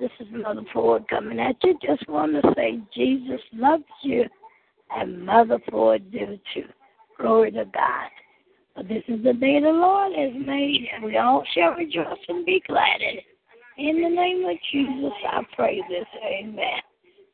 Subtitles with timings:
[0.00, 1.76] This is Mother Ford coming at you.
[1.84, 4.24] Just want to say Jesus loves you
[4.96, 6.64] and Mother Ford do too.
[7.18, 8.10] Glory to God.
[8.76, 12.46] But this is the day the Lord has made, and we all shall rejoice and
[12.46, 13.24] be glad in it.
[13.76, 16.06] In the name of Jesus, I pray this.
[16.24, 16.80] Amen.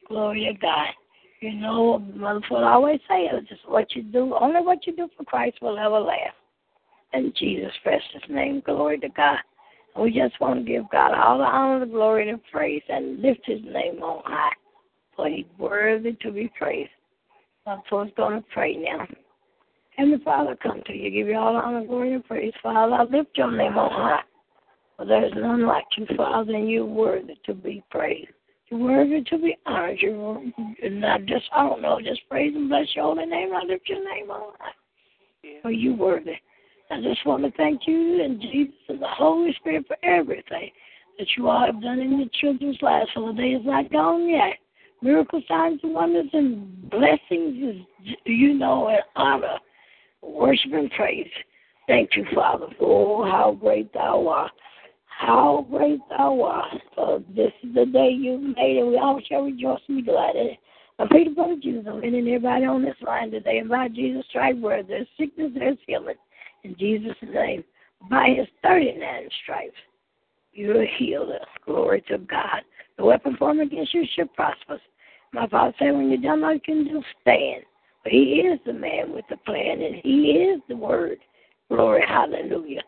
[0.08, 0.88] Glory to God.
[1.40, 3.48] You know, Mother Ford always say it.
[3.48, 6.34] Just what you do, only what you do for Christ will ever last.
[7.12, 9.38] In Jesus' precious name, glory to God.
[9.98, 13.20] We just want to give God all the honor, the glory, and the praise, and
[13.22, 14.52] lift His name on high,
[15.14, 16.90] for He's worthy to be praised.
[17.66, 19.06] I'm first going to pray now.
[19.96, 22.52] Heavenly Father, come to you, give you all the honor, glory, and praise.
[22.62, 24.22] Father, I lift your name on high,
[24.96, 28.32] for there is none like you, Father, and you're worthy to be praised.
[28.68, 29.98] You're worthy to be honored.
[30.00, 30.42] You're
[30.90, 33.54] not just, I don't know, just praise and bless your holy name.
[33.54, 34.72] I lift your name on high,
[35.62, 36.34] for you worthy.
[36.90, 40.70] I just want to thank you and Jesus and the Holy Spirit for everything
[41.18, 43.08] that you all have done in the children's lives.
[43.14, 44.54] For the day is not gone yet.
[45.02, 49.58] Miracle signs and wonders and blessings is, you know, and honor,
[50.22, 51.30] worship and praise.
[51.86, 54.52] Thank you, Father, for oh, how great thou art.
[55.06, 56.80] How great thou art.
[56.94, 60.36] For this is the day You've made, and we all shall rejoice and be glad
[60.36, 60.58] in it.
[60.98, 63.58] I pray the blood of Jesus on everybody on this line today.
[63.58, 66.14] And by Jesus' right where there's sickness, there's healing.
[66.64, 67.62] In Jesus' name,
[68.10, 69.76] by his 39 stripes,
[70.52, 71.30] you're healed.
[71.64, 72.62] Glory to God.
[72.96, 74.80] The weapon formed against you should prosper.
[75.32, 77.64] My father said, when you're done all you can do, stand.
[78.02, 81.18] But he is the man with the plan, and he is the word.
[81.68, 82.82] Glory, hallelujah.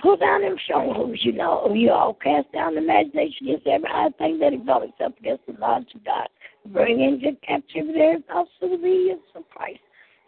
[0.00, 1.62] Pull down them strongholds, you know.
[1.64, 5.46] Oh, you all cast down the imagination against every high thing that exalts itself against
[5.46, 6.28] the knowledge of God.
[6.66, 9.80] Bring into captivity every to the obedience of Christ.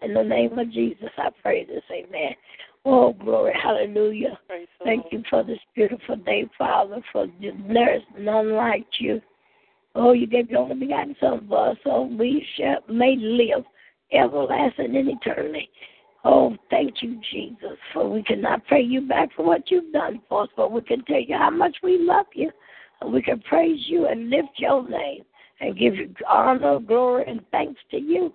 [0.03, 1.83] In the name of Jesus, I pray this.
[1.91, 2.35] Amen.
[2.85, 4.39] Oh, glory, hallelujah.
[4.85, 9.23] Thank you for this beautiful day, Father, for there is none like you.
[9.95, 13.65] Oh, you gave your only begotten Son for us, so we shall may live
[14.13, 15.71] everlasting and eternally.
[16.25, 20.43] Oh, thank you, Jesus, for we cannot pray you back for what you've done for
[20.43, 22.51] us, but we can tell you how much we love you,
[23.01, 25.23] and we can praise you and lift your name
[25.61, 28.33] and give you honor, glory, and thanks to you.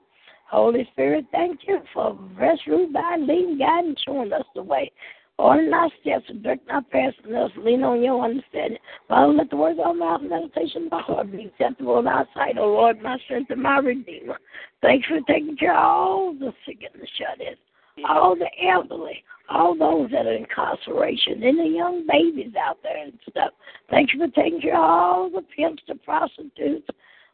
[0.50, 4.92] Holy Spirit, thank you for rest, rule, guide, leading, guiding, showing us the way.
[5.38, 8.80] Order our steps direct our paths and us lean on your understanding.
[9.08, 12.08] Father, let the words of our mouth and meditation of our heart be acceptable in
[12.08, 14.38] our sight, O Lord, my strength and my redeemer.
[14.82, 19.24] Thanks for taking care of all the sick and the shut in, all the elderly,
[19.50, 23.52] all those that are in incarceration, and the young babies out there and stuff.
[23.92, 26.88] Thanks for taking care of all the pimps, the prostitutes,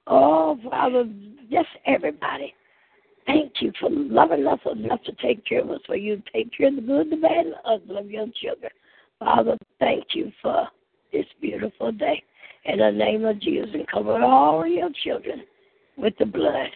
[0.06, 1.06] oh, Father,
[1.50, 2.54] just everybody.
[3.26, 6.68] Thank you for loving us enough to take care of us, for you take care
[6.68, 8.72] of the good, the bad, and the ugly of your children.
[9.20, 10.68] Father, thank you for
[11.12, 12.22] this beautiful day.
[12.66, 15.44] In the name of Jesus, and cover all your children
[15.98, 16.70] with the blood.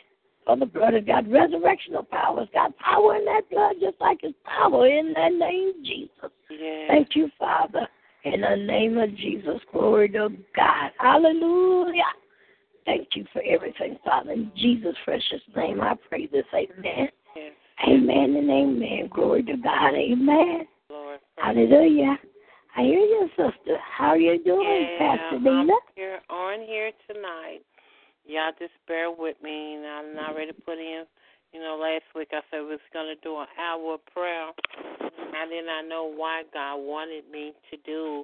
[0.46, 2.42] For the blood of God, resurrectional power.
[2.42, 6.32] It's got power in that blood, just like it's power in that name, Jesus.
[6.50, 6.86] Yes.
[6.88, 7.88] Thank you, Father.
[8.24, 10.92] In the name of Jesus, glory to God.
[11.00, 12.04] Hallelujah.
[12.86, 14.32] Thank you for everything, Father.
[14.32, 16.46] In Jesus' precious name, I pray this.
[16.54, 17.10] Amen.
[17.36, 17.52] Yes.
[17.88, 19.10] Amen and amen.
[19.14, 19.94] Glory to God.
[19.94, 20.68] Amen.
[20.90, 22.18] Lord, Hallelujah.
[22.76, 23.78] I hear you, sister.
[23.98, 27.60] How are you doing, yeah, Pastor I'm here on here tonight.
[28.26, 29.76] Y'all just bear with me.
[29.76, 31.04] And I'm not ready to put in.
[31.54, 34.52] You know, last week I said we was going to do an hour of prayer.
[35.34, 38.24] I did not know why God wanted me to do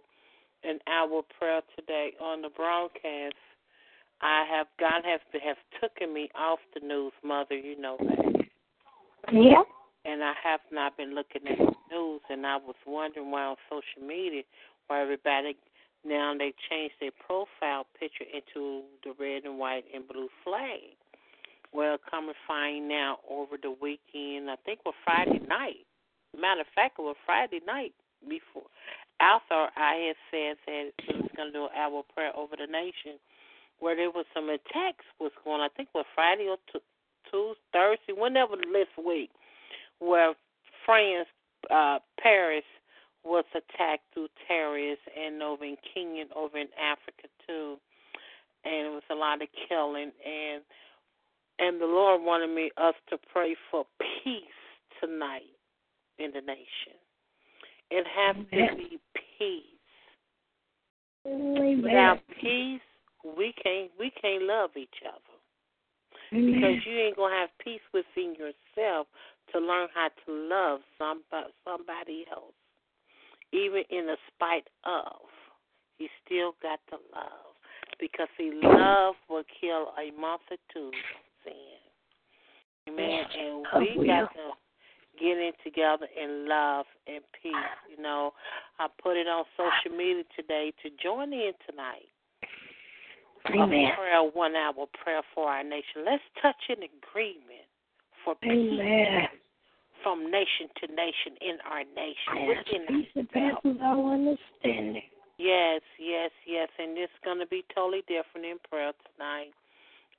[0.63, 3.33] an hour of prayer today on the broadcast.
[4.21, 7.55] I have God has have taken me off the news, Mother.
[7.55, 8.45] You know that.
[9.31, 9.63] Yeah.
[10.05, 13.55] And I have not been looking at the news, and I was wondering why on
[13.69, 14.43] social media,
[14.87, 15.57] why everybody
[16.05, 20.93] now they changed their profile picture into the red and white and blue flag.
[21.73, 25.83] Well, come and find now over the weekend, I think it was Friday night.
[26.39, 27.93] Matter of fact, it was Friday night
[28.29, 28.69] before.
[29.19, 32.67] After I had said that it was going to do an hour prayer over the
[32.67, 33.19] nation,
[33.85, 35.61] where there was some attacks was going.
[35.61, 36.81] I think was Friday or t-
[37.29, 39.29] Tuesday, Thursday, whenever this week,
[39.99, 40.33] where
[40.87, 41.29] France,
[41.69, 42.65] uh, Paris
[43.23, 47.77] was attacked through terrorists and over in Kenya, over in Africa too,
[48.65, 50.63] and it was a lot of killing and
[51.59, 53.85] and the Lord wanted me us to pray for
[54.23, 54.41] peace
[54.99, 55.53] tonight
[56.17, 56.97] in the nation.
[57.91, 58.99] It has to be
[59.37, 59.63] peace.
[61.27, 61.81] Amen.
[61.83, 62.81] Without peace,
[63.37, 65.35] we can't we can't love each other
[66.29, 69.07] because you ain't gonna have peace within yourself
[69.51, 72.53] to learn how to love somebody somebody else,
[73.51, 75.29] even in a spite of.
[75.97, 77.55] He still got to love
[77.99, 81.79] because see, love will kill a multitude of sin.
[82.89, 83.23] Amen.
[83.39, 84.51] And oh, we got to
[85.19, 87.53] get in together in love and peace.
[87.89, 88.33] You know,
[88.79, 92.11] I put it on social media today to join in tonight.
[93.53, 93.91] Amen.
[93.91, 96.05] A prayer, one hour prayer for our nation.
[96.05, 97.67] Let's touch an agreement
[98.23, 99.27] for peace Amen.
[100.03, 102.33] from nation to nation in our nation.
[102.35, 105.03] Yes, within peace that passes all understanding.
[105.37, 109.51] Yes, yes, yes, and it's going to be totally different in prayer tonight.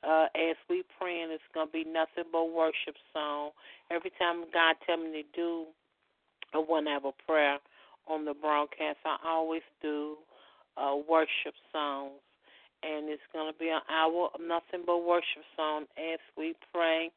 [0.07, 3.51] Uh, as we praying, it's going to be nothing but worship song.
[3.91, 5.65] Every time God tell me to do
[6.55, 7.59] a one-hour prayer
[8.07, 10.17] on the broadcast, I always do
[10.77, 12.13] uh, worship songs,
[12.83, 17.11] and it's going to be an hour of nothing but worship song as we pray.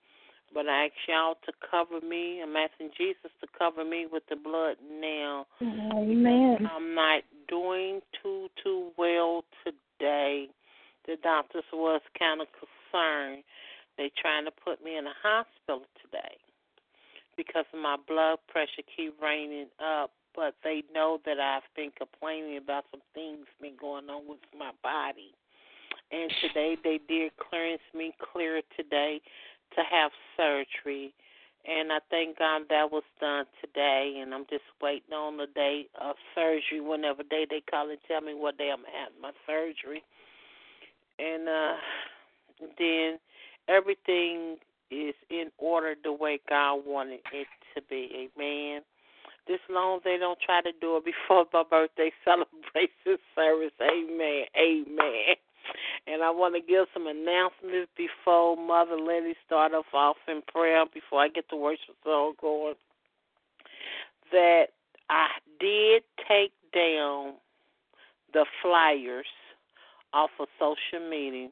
[0.53, 2.41] But I ask y'all to cover me.
[2.41, 5.45] I'm asking Jesus to cover me with the blood now.
[5.61, 6.67] Amen.
[6.75, 10.47] I'm not doing too too well today.
[11.05, 13.43] The doctors was kind of concerned.
[13.97, 16.37] They trying to put me in a hospital today
[17.37, 20.11] because my blood pressure keep raining up.
[20.35, 24.71] But they know that I've been complaining about some things been going on with my
[24.83, 25.33] body.
[26.11, 29.21] And today they did clearance me clear today
[29.75, 31.13] to have surgery
[31.67, 34.19] and I thank God that was done today.
[34.21, 38.21] And I'm just waiting on the day of surgery, whenever day they call and tell
[38.21, 40.03] me what day I'm having my surgery.
[41.19, 41.75] And uh,
[42.77, 43.19] then
[43.67, 44.57] everything
[44.89, 48.29] is in order the way God wanted it to be.
[48.37, 48.81] Amen.
[49.47, 53.73] This long they don't try to do it before my birthday celebration service.
[53.81, 54.45] Amen.
[54.57, 55.35] Amen.
[56.07, 60.85] And I want to give some announcements before Mother Lenny start us off in prayer,
[60.93, 62.75] before I get the worship song going.
[64.31, 64.67] That
[65.09, 65.27] I
[65.59, 67.33] did take down
[68.33, 69.25] the flyers
[70.13, 71.49] off of social media,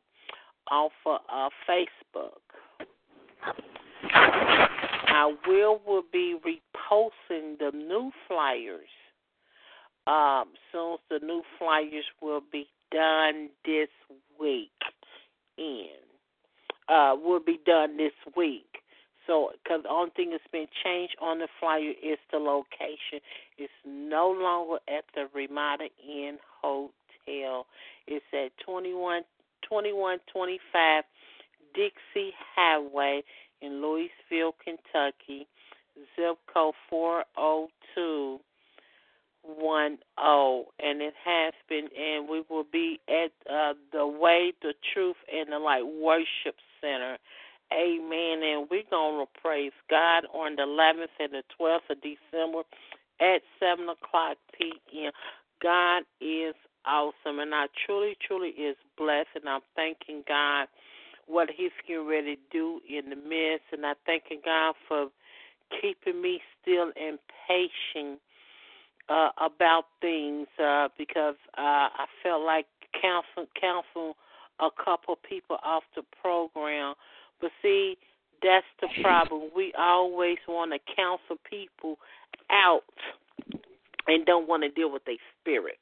[0.71, 2.41] off of uh, Facebook.
[4.13, 8.89] I will will be reposting the new flyers.
[10.05, 13.89] Um, soon as the new flyers will be done this
[14.39, 14.71] week.
[15.57, 15.87] In
[16.89, 18.65] uh, will be done this week.
[19.25, 23.19] So, because the only thing that's been changed on the flyer is the location.
[23.57, 27.65] It's no longer at the Ramada Inn Hotel.
[28.07, 29.23] It's at 21,
[29.63, 31.03] 2125
[31.75, 33.23] Dixie Highway
[33.61, 35.47] in Louisville, Kentucky.
[36.15, 38.39] Zip code 402
[39.47, 44.73] one oh, and it has been, and we will be at uh, the Way, the
[44.93, 47.17] Truth, and the Light Worship Center.
[47.73, 48.43] Amen.
[48.43, 52.63] And we're gonna praise God on the 11th and the 12th of December
[53.19, 55.11] at seven o'clock p.m.
[55.61, 60.67] God is awesome, and I truly, truly is blessed, and I'm thanking God
[61.25, 65.07] what He's getting ready to do in the midst, and I'm thanking God for
[65.81, 68.19] keeping me still and patient
[69.09, 72.65] uh, about things uh, because uh, I felt like
[73.01, 74.15] counsel counsel
[74.59, 76.95] a couple people off the program.
[77.39, 77.97] But see,
[78.41, 79.49] that's the problem.
[79.55, 81.97] We always want to counsel people
[82.51, 82.83] out
[84.07, 85.77] and don't want to deal with their spirit.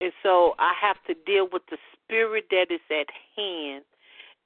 [0.00, 3.06] And so I have to deal with the spirit that is at
[3.36, 3.84] hand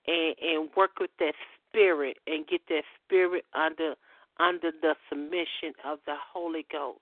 [0.06, 1.34] and, and work with that
[1.68, 3.94] spirit and get that spirit under
[4.38, 7.00] under the submission of the Holy Ghost.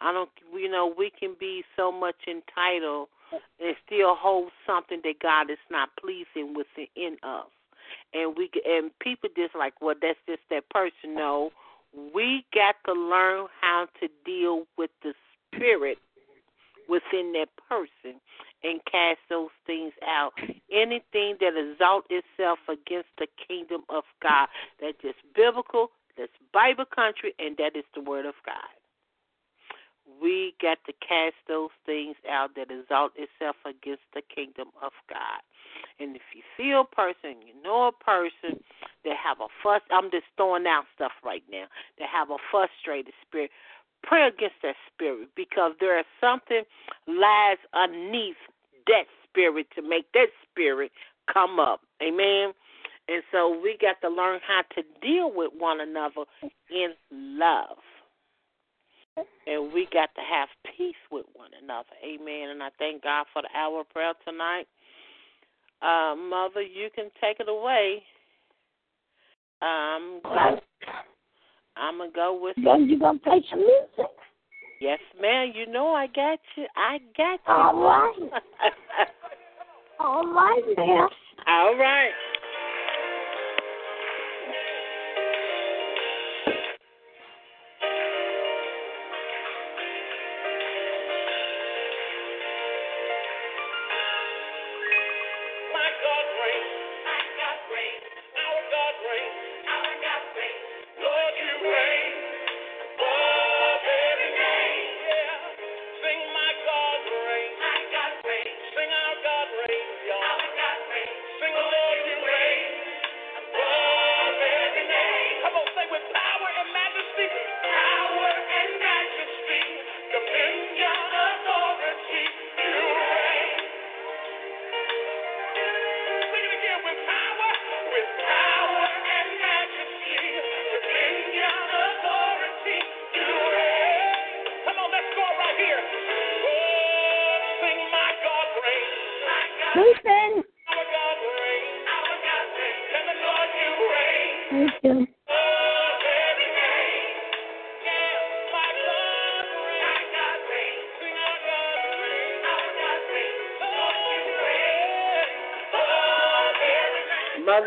[0.00, 3.08] I don't, you know, we can be so much entitled
[3.60, 7.46] and still hold something that God is not pleasing within us.
[8.12, 11.14] And we and people just like, well, that's just that person.
[11.14, 11.50] No,
[12.14, 15.12] we got to learn how to deal with the
[15.54, 15.98] spirit
[16.88, 18.20] within that person
[18.62, 20.32] and cast those things out.
[20.70, 24.48] Anything that exalts itself against the kingdom of God,
[24.80, 28.72] that's just biblical, that's Bible country, and that is the Word of God.
[30.22, 35.42] we got to cast those things out that exalt itself against the kingdom of God.
[36.00, 38.62] And if you see a person, you know a person
[39.04, 41.66] that have a fuss, I'm just throwing out stuff right now,
[41.98, 43.50] that have a frustrated spirit,
[44.02, 46.62] pray against that spirit because there is something
[47.08, 48.40] lies underneath
[48.86, 50.92] that spirit to make that spirit
[51.32, 51.80] come up.
[52.02, 52.52] Amen.
[53.08, 56.24] And so we got to learn how to deal with one another
[56.70, 57.78] in love.
[59.46, 61.94] And we got to have peace with one another.
[62.04, 62.50] Amen.
[62.50, 64.66] And I thank God for the hour of prayer tonight.
[65.80, 68.02] Uh, Mother, you can take it away.
[69.62, 70.20] Um,
[71.76, 72.56] I'm gonna go with.
[72.62, 74.10] Then you gonna play some music?
[74.80, 75.52] Yes, ma'am.
[75.54, 76.66] You know I got you.
[76.76, 77.54] I got you.
[77.54, 78.30] All right.
[80.00, 81.08] All right, ma'am.
[81.46, 82.10] All right.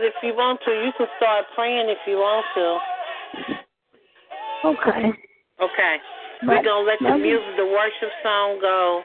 [0.01, 2.77] If you want to, you can start praying if you want to.
[4.69, 5.11] Okay.
[5.61, 5.95] Okay.
[6.43, 9.03] We're gonna let the music, the worship song go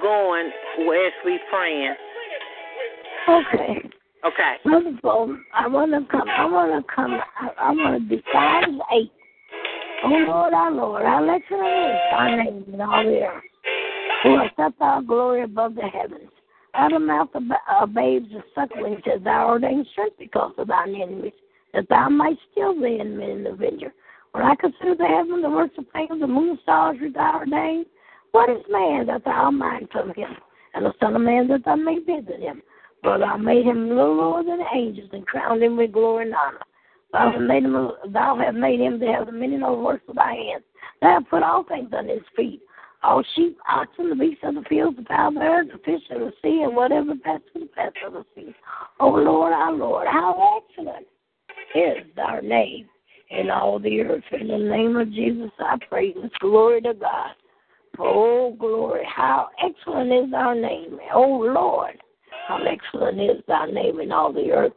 [0.00, 1.94] going as we praying.
[3.28, 3.90] Okay.
[4.24, 4.54] Okay.
[4.64, 5.36] Wonderful.
[5.54, 6.28] I want to come.
[6.28, 7.18] I want to come.
[7.38, 9.12] I, I want to be five and eight.
[10.04, 13.42] Oh Lord, our Lord, how excellent is thy name in all the earth.
[14.22, 16.30] Who hast set thy glory above the heavens.
[16.74, 20.68] Out of the mouth of uh, babes and sucklings has thou ordained strength because of
[20.68, 21.34] thine enemies,
[21.74, 23.92] that thou might still the enemy in the vineyard.
[24.32, 27.86] When I consider the heaven, the works of fingers, the moon stars which thou ordained,
[28.30, 30.34] what is man that thou art mindful of him,
[30.72, 32.62] and the son of man that thou may visit him?
[33.02, 36.34] For thou made him little lower than the angels, and crowned him with glory and
[36.34, 36.60] honor.
[37.12, 40.16] Thou hast made him, thou hast made him to have dominion over the works of
[40.16, 40.64] thy hands.
[41.02, 42.62] Thou hast put all things under his feet.
[43.04, 46.20] Oh, all sheep, oxen, the beasts of the field, the the birds, the fish of
[46.20, 48.54] the sea, and whatever passes the path of the sea.
[49.00, 51.06] Oh, Lord, our Lord, how excellent
[51.74, 52.88] is thy name
[53.30, 54.22] in all the earth.
[54.32, 56.30] In the name of Jesus, I praise pray.
[56.40, 57.32] Glory to God.
[57.98, 59.04] Oh, glory.
[59.04, 60.98] How excellent is thy name.
[61.12, 62.00] Oh, Lord,
[62.46, 64.72] how excellent is thy name in all the earth.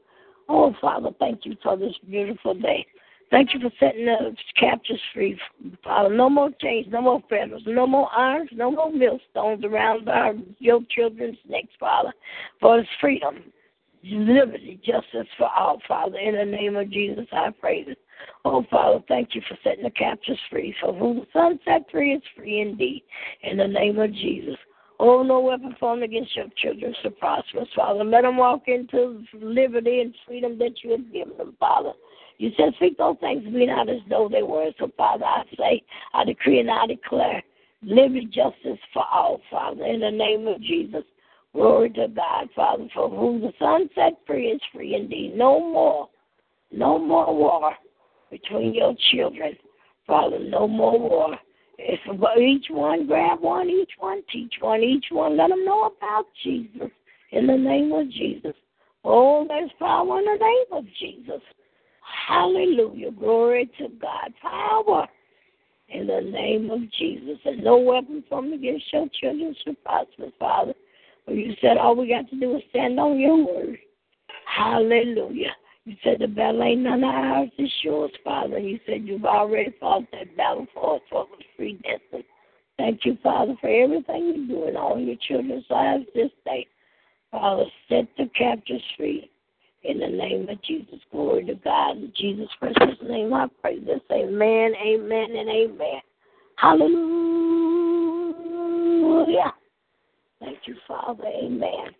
[0.50, 2.86] Oh, Father, thank you for this beautiful day.
[3.32, 5.40] Thank you for setting the captives free,
[5.84, 6.16] Father.
[6.16, 10.82] No more chains, no more fetters, no more irons, no more millstones around our your
[10.96, 12.14] children's necks, Father.
[12.62, 13.44] For it's freedom,
[14.04, 16.18] liberty, justice for all, Father.
[16.20, 17.96] In the name of Jesus, I pray this.
[18.46, 20.76] Oh, Father, thank you for setting the captives free.
[20.80, 23.04] For who the set free is free indeed.
[23.44, 24.56] In the name of Jesus.
[25.00, 28.04] Oh, no weapon formed against your children shall prosper, Father.
[28.04, 31.92] Let them walk into liberty and freedom that you have given them, Father.
[32.38, 34.70] You said, speak those things, be not as though they were.
[34.80, 35.82] So, Father, I say,
[36.14, 37.42] I decree and I declare
[37.82, 41.04] liberty, justice for all, Father, in the name of Jesus.
[41.54, 45.38] Glory to God, Father, for whom the Son set free is free indeed.
[45.38, 46.10] No more,
[46.72, 47.74] no more war
[48.30, 49.56] between your children,
[50.06, 51.38] Father, no more war.
[51.78, 52.00] If
[52.38, 56.90] each one grab one, each one teach one, each one let them know about Jesus
[57.32, 58.54] in the name of Jesus.
[59.04, 61.42] Oh, there's power in the name of Jesus.
[62.28, 63.12] Hallelujah.
[63.12, 64.34] Glory to God.
[64.42, 65.08] Power
[65.90, 67.38] in the name of Jesus.
[67.46, 70.74] And no weapon formed against your children shall prosper, Father.
[71.26, 73.78] For you said all we got to do is stand on your word.
[74.46, 75.56] Hallelujah.
[75.86, 78.58] You said the battle ain't none of ours, it's yours, Father.
[78.58, 82.24] You said you've already fought that battle for us, for the predestined.
[82.78, 86.68] Thank you, Father, for everything you do in all your children's lives this day.
[87.32, 89.30] Father, set the captives free.
[89.88, 91.98] In the name of Jesus, glory to God.
[91.98, 94.02] In Jesus' precious name, I pray this.
[94.12, 96.02] Amen, amen, and amen.
[96.56, 97.26] Hallelujah.
[99.26, 99.54] Hallelujah.
[100.40, 101.26] Thank you, Father.
[101.26, 101.94] Amen.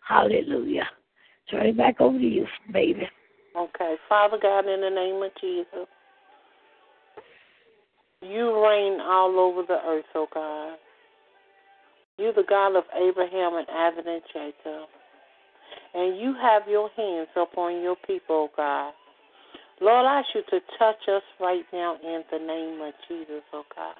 [0.00, 0.88] Hallelujah.
[1.50, 3.08] Turn it back over to you, baby.
[3.56, 3.96] Okay.
[4.08, 5.88] Father God, in the name of Jesus,
[8.22, 10.78] you reign all over the earth, oh God.
[12.18, 14.88] You're the God of Abraham and Isaac and Jacob.
[15.94, 18.92] And you have your hands upon your people, God.
[19.80, 23.64] Lord, I ask you to touch us right now in the name of Jesus, oh
[23.74, 23.94] God.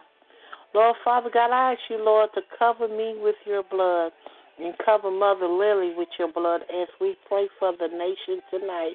[0.75, 4.13] Lord, Father God, I ask you, Lord, to cover me with your blood
[4.59, 8.95] and cover Mother Lily with your blood as we pray for the nation tonight,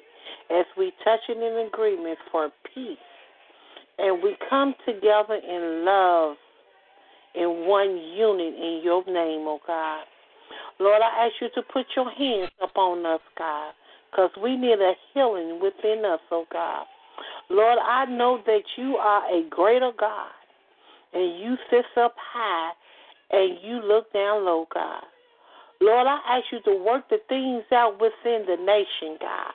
[0.50, 2.96] as we touch in an agreement for peace.
[3.98, 6.36] And we come together in love,
[7.34, 10.04] in one unit in your name, oh God.
[10.78, 13.72] Lord, I ask you to put your hands upon us, God,
[14.10, 16.86] because we need a healing within us, oh God.
[17.50, 20.30] Lord, I know that you are a greater God,
[21.12, 22.72] and you sit up high
[23.30, 25.02] and you look down low, God.
[25.80, 29.52] Lord, I ask you to work the things out within the nation, God.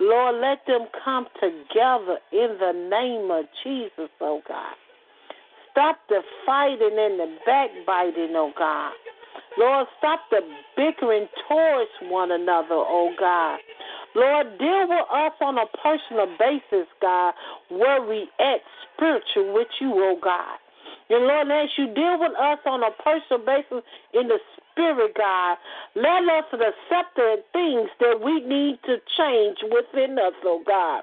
[0.00, 4.74] Lord, let them come together in the name of Jesus, oh God.
[5.70, 8.92] Stop the fighting and the backbiting, oh God.
[9.58, 10.40] Lord, stop the
[10.76, 13.58] bickering towards one another, oh God.
[14.14, 17.34] Lord, deal with us on a personal basis, God,
[17.68, 18.60] where we at
[18.94, 20.58] spiritual with you, oh God.
[21.10, 23.84] And Lord, as you deal with us on a personal basis
[24.14, 24.38] in the
[24.70, 25.58] spirit, God,
[25.94, 31.02] let us accept the things that we need to change within us, oh God.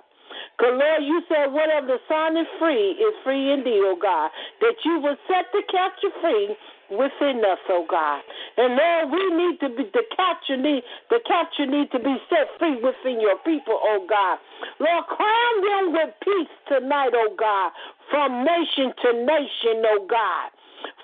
[0.58, 4.32] Because, Lord, you said whatever the Son is free is free indeed, oh God.
[4.62, 6.56] That you will set the capture free
[6.90, 8.22] within us, oh God.
[8.58, 12.48] And Lord, we need to be the capture need the capture need to be set
[12.60, 14.40] free within your people, oh God.
[14.80, 17.72] Lord, crown them with peace tonight, oh God,
[18.10, 20.52] from nation to nation, oh God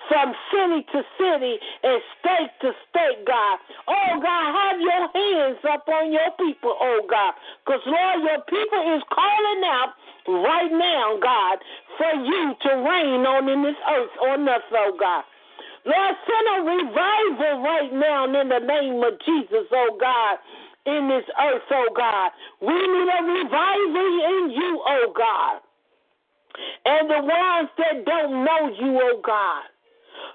[0.08, 3.58] from city to city and state to state, God.
[3.86, 7.34] Oh, God, have your hands up on your people, oh, God.
[7.64, 9.92] Because, Lord, your people is calling out
[10.26, 11.58] right now, God,
[11.96, 15.24] for you to reign on in this earth on us, oh, God.
[15.88, 20.36] Lord, send a revival right now in the name of Jesus, oh, God
[20.88, 22.30] in this earth, oh God.
[22.60, 25.60] We need a revival in you, oh God.
[26.84, 29.64] And the ones that don't know you, oh God.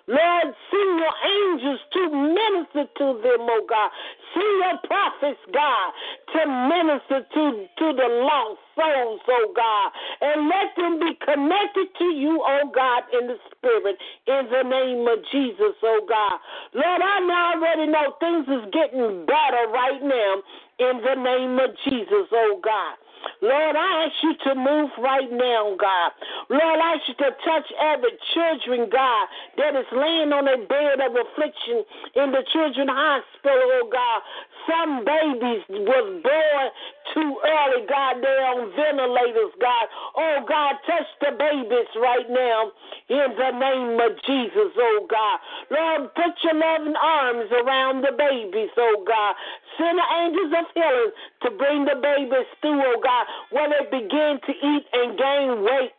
[0.07, 3.89] Lord, send your angels to minister to them, oh God.
[4.33, 5.87] Send your prophets, God,
[6.33, 7.43] to minister to,
[7.77, 9.91] to the lost souls, oh God.
[10.21, 15.07] And let them be connected to you, oh God, in the spirit, in the name
[15.07, 16.37] of Jesus, oh God.
[16.73, 20.41] Lord, I already know things is getting better right now
[20.79, 22.97] in the name of Jesus, oh God.
[23.41, 26.11] Lord, I ask you to move right now, God.
[26.49, 29.25] Lord, I ask you to touch every children, God,
[29.57, 31.83] that is laying on a bed of affliction
[32.15, 34.19] in the children's hospital, oh God.
[34.67, 36.65] Some babies was born
[37.13, 38.23] too early, God.
[38.23, 39.85] They're on ventilators, God.
[40.15, 42.71] Oh, God, touch the babies right now
[43.09, 45.37] in the name of Jesus, oh God.
[45.69, 49.35] Lord, put your loving arms around the babies, oh God.
[49.77, 51.11] Send the angels of healing
[51.43, 55.91] to bring the babies through, oh God, when they begin to eat and gain weight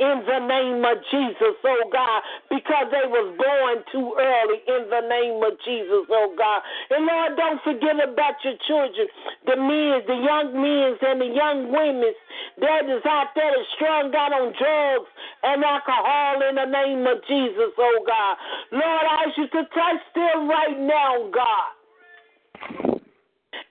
[0.00, 5.04] in the name of Jesus, oh God, because they was born too early in the
[5.04, 6.64] name of Jesus, oh God.
[6.88, 9.06] And Lord, don't forget about your children,
[9.44, 12.16] the men, the young men and the young women
[12.64, 15.10] that is out there that's strung out on drugs
[15.44, 18.34] and alcohol in the name of Jesus, oh God.
[18.72, 21.70] Lord, I ask you to touch them right now, God,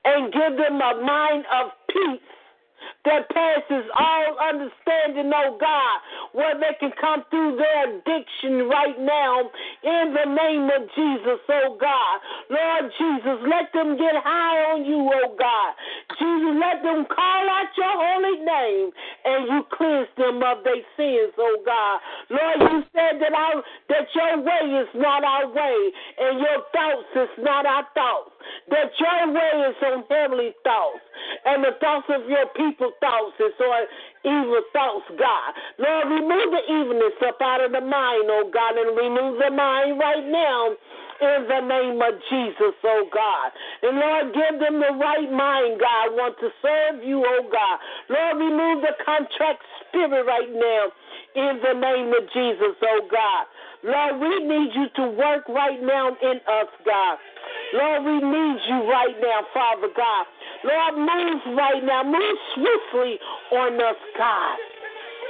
[0.06, 2.22] and give them a mind of peace
[3.06, 5.98] that passes all understanding, oh God,
[6.34, 9.50] where they can come through their addiction right now
[9.84, 12.16] in the name of Jesus, oh God.
[12.50, 15.72] Lord Jesus, let them get high on you, oh God.
[16.20, 18.92] Jesus, let them call out your holy name
[19.26, 22.00] and you cleanse them of their sins, oh God.
[22.30, 25.78] Lord, you said that our that your way is not our way
[26.20, 28.32] and your thoughts is not our thoughts.
[28.70, 31.04] That your way is on heavenly thoughts
[31.46, 33.84] and the thoughts of your people thoughts is on
[34.26, 35.50] evil thoughts, God.
[35.80, 40.00] Lord, remove the evilness up out of the mind, oh God, and renew the mind
[40.00, 40.76] right now
[41.22, 43.50] in the name of Jesus, oh God.
[43.84, 47.78] And Lord, give them the right mind, God, want to serve you, oh God.
[48.08, 50.84] Lord, remove the contract spirit right now
[51.36, 53.46] in the name of Jesus, oh God.
[53.84, 57.18] Lord, we need you to work right now in us, God.
[57.74, 60.26] Lord, we need you right now, Father God.
[60.64, 62.04] Lord, move right now.
[62.04, 63.20] Move swiftly
[63.52, 64.58] on us, God.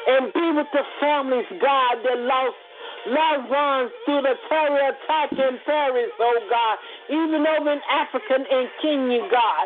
[0.08, 2.58] And be with the families, God, that lost
[3.08, 6.76] loved ones through the terror attack in Paris, oh God,
[7.08, 9.66] even over in Africa and Kenya, God.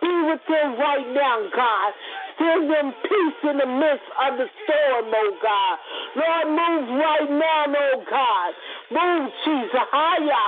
[0.00, 1.92] Be with them right now, God.
[2.40, 5.76] Give them peace in the midst of the storm, oh God.
[6.16, 8.50] Lord, move right now, oh God.
[8.88, 9.84] Move, Jesus.
[9.92, 10.44] Hiya.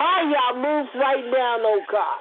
[0.00, 0.46] Hiya.
[0.58, 2.20] Move right now, oh God.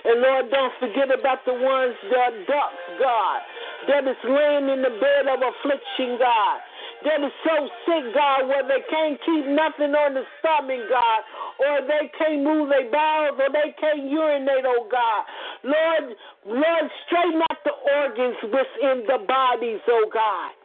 [0.00, 3.40] And Lord, don't forget about the ones that ducks, God,
[3.88, 6.60] that is laying in the bed of affliction, God
[7.04, 7.56] that is so
[7.88, 11.20] sick, God, where they can't keep nothing on the stomach, God,
[11.60, 15.22] or they can't move their bowels, or they can't urinate, oh God.
[15.64, 20.59] Lord, Lord, straighten out the organs within the bodies, oh God.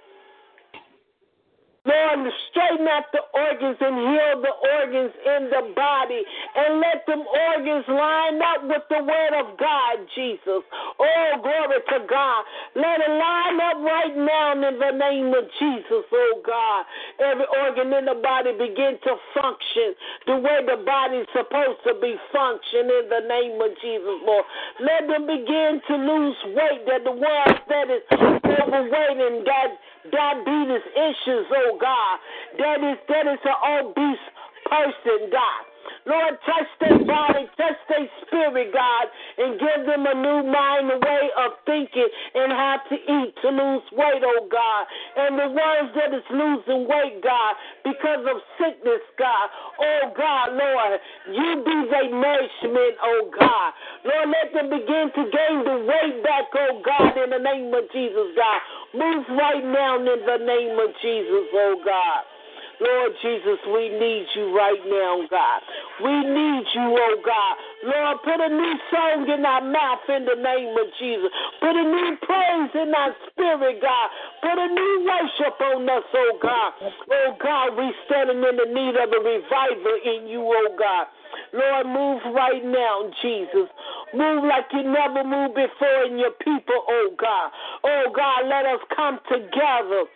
[1.86, 6.21] Lord, straighten out the organs and heal the organs in the body
[6.58, 10.65] and let them organs line up with the word of God, Jesus.
[10.65, 12.41] Oh, glory to God.
[12.74, 16.82] Let it line up right now in the name of Jesus, oh God.
[17.21, 19.93] Every organ in the body begin to function
[20.26, 24.45] the way the body's supposed to be functioning in the name of Jesus, Lord.
[24.82, 29.69] Let them begin to lose weight that the ones that is overweight and that
[30.11, 32.19] diabetes issues, oh God.
[32.57, 34.25] That is that is an obese
[34.65, 35.61] person, God.
[36.06, 39.06] Lord, touch their body, touch their spirit, God,
[39.38, 43.50] and give them a new mind, a way of thinking, and how to eat to
[43.50, 44.84] lose weight, oh God.
[45.17, 49.48] And the ones that is losing weight, God, because of sickness, God,
[49.82, 51.00] oh God, Lord,
[51.34, 53.69] you be their nourishment, oh God.
[54.06, 57.89] Lord, let them begin to gain the weight back, oh God, in the name of
[57.91, 58.60] Jesus, God.
[58.93, 62.35] Move right now in the name of Jesus, oh God.
[62.81, 65.61] Lord Jesus, we need you right now, God.
[66.03, 67.55] We need you, oh God.
[67.88, 71.31] Lord, put a new song in our mouth in the name of Jesus.
[71.61, 74.07] Put a new praise in our spirit, God.
[74.43, 76.71] Put a new worship on us, oh God.
[77.11, 81.07] Oh God, we standing in the need of a revival in you, oh God.
[81.53, 83.71] Lord, move right now, Jesus.
[84.13, 87.51] Move like you never moved before in your people, oh God.
[87.83, 90.07] Oh God, let us come together.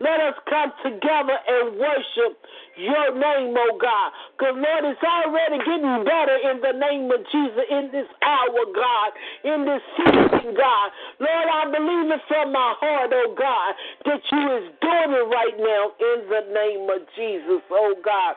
[0.00, 2.34] Let us come together and worship
[2.74, 4.10] your name, oh God.
[4.34, 9.10] Because, Lord, it's already getting better in the name of Jesus in this hour, God,
[9.46, 10.88] in this season, God.
[11.22, 13.70] Lord, I believe it from my heart, oh God,
[14.10, 18.34] that you is doing it right now in the name of Jesus, oh God.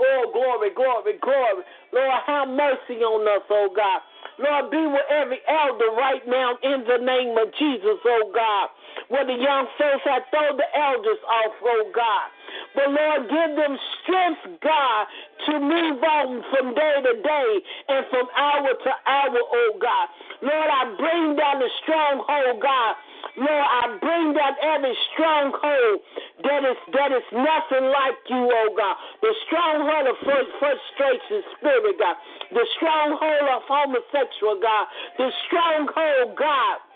[0.00, 1.62] Oh, glory, glory, glory.
[1.92, 4.00] Lord, have mercy on us, oh God.
[4.38, 8.70] Lord, be with every elder right now in the name of Jesus, oh God.
[9.10, 12.26] Where the young folks have thrown the elders off, oh God.
[12.74, 15.06] But Lord, give them strength, God,
[15.46, 17.50] to move on from day to day
[17.88, 20.06] and from hour to hour, oh God.
[20.42, 22.94] Lord, I bring down the stronghold, God.
[23.36, 26.00] Lord, I bring down every stronghold
[26.44, 28.96] that is that is nothing like you, oh God.
[29.22, 32.16] The stronghold of frustration, spirit, God.
[32.52, 34.86] The stronghold of homosexual, God.
[35.18, 36.87] The stronghold, God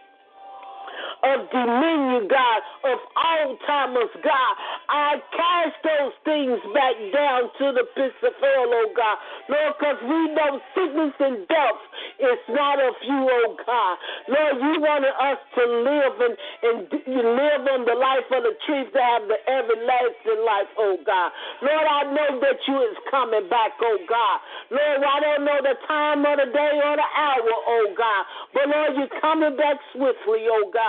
[1.22, 4.54] of dominion, God, of all Alzheimer's, God.
[4.88, 9.16] I cast those things back down to the pits of hell, oh God.
[9.48, 11.80] Lord, because we know sickness and death
[12.20, 13.94] is not of you, oh God.
[14.28, 18.92] Lord, you wanted us to live and, and live on the life of the truth
[18.92, 21.30] to have the everlasting life, oh God.
[21.62, 24.38] Lord, I know that you is coming back, oh God.
[24.70, 28.22] Lord, I don't know the time of the day or the hour, oh God.
[28.54, 30.81] But Lord, you're coming back swiftly, oh God.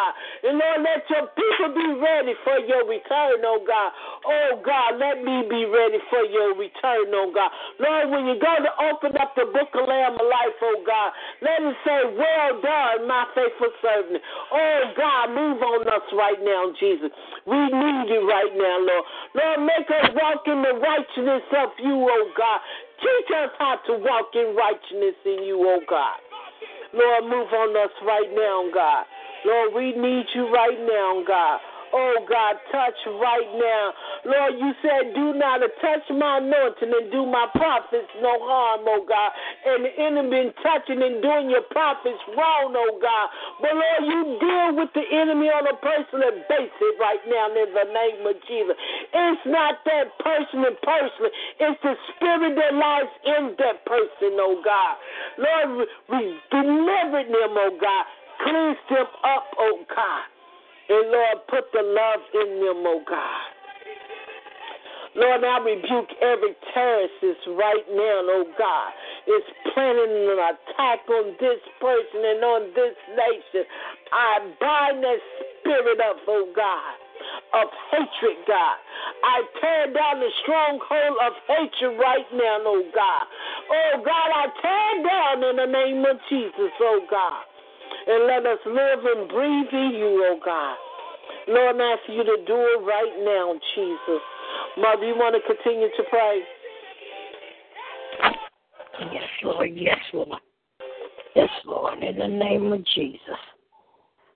[0.44, 3.90] And Lord, let your people be ready for your return, oh God.
[4.26, 7.52] Oh God, let me be ready for your return, oh God.
[7.80, 11.10] Lord, when you go to open up the book of Lamb of Life, oh God,
[11.42, 14.22] let it say, Well done, my faithful servant.
[14.52, 17.12] Oh God, move on us right now, Jesus.
[17.46, 19.06] We need you right now, Lord.
[19.36, 22.60] Lord, make us walk in the righteousness of you, oh God.
[23.04, 26.20] Teach us how to walk in righteousness in you, oh God.
[26.94, 29.06] Lord, move on us right now, God.
[29.46, 31.60] Lord, we need you right now, God.
[31.94, 33.86] Oh God, touch right now.
[34.26, 39.06] Lord, you said, do not touch my anointing and do my prophets no harm, oh
[39.06, 39.30] God.
[39.62, 43.28] And the enemy touching and doing your prophets wrong, oh God.
[43.62, 47.86] But Lord, you deal with the enemy on a personal basis right now in the
[47.86, 48.74] name of Jesus.
[49.14, 51.30] It's not that person in person,
[51.62, 54.98] it's the spirit that lies in that person, oh God.
[55.38, 58.06] Lord, we deliver them, oh God.
[58.44, 60.26] Cleanse them up, oh God.
[60.90, 63.46] And Lord, put the love in them, oh God.
[65.16, 67.22] Lord, I rebuke every terrorist
[67.56, 68.92] right now, oh God.
[69.28, 73.64] Is planning an attack on this person and on this nation.
[74.12, 75.20] I bind that
[75.62, 76.96] spirit up, oh God.
[77.54, 78.78] of hatred, God.
[79.24, 83.26] I tear down the stronghold of hatred right now, oh God.
[83.72, 87.44] Oh God, I tear down in the name of Jesus, oh God.
[88.06, 90.76] And let us live and breathe in you, oh God.
[91.48, 94.22] Lord, I ask you to do it right now, Jesus.
[94.78, 96.42] Mother, you want to continue to pray?
[99.12, 99.70] Yes, Lord.
[99.74, 100.40] Yes, Lord.
[101.36, 102.04] Yes, Lord.
[102.04, 103.20] In the name of Jesus.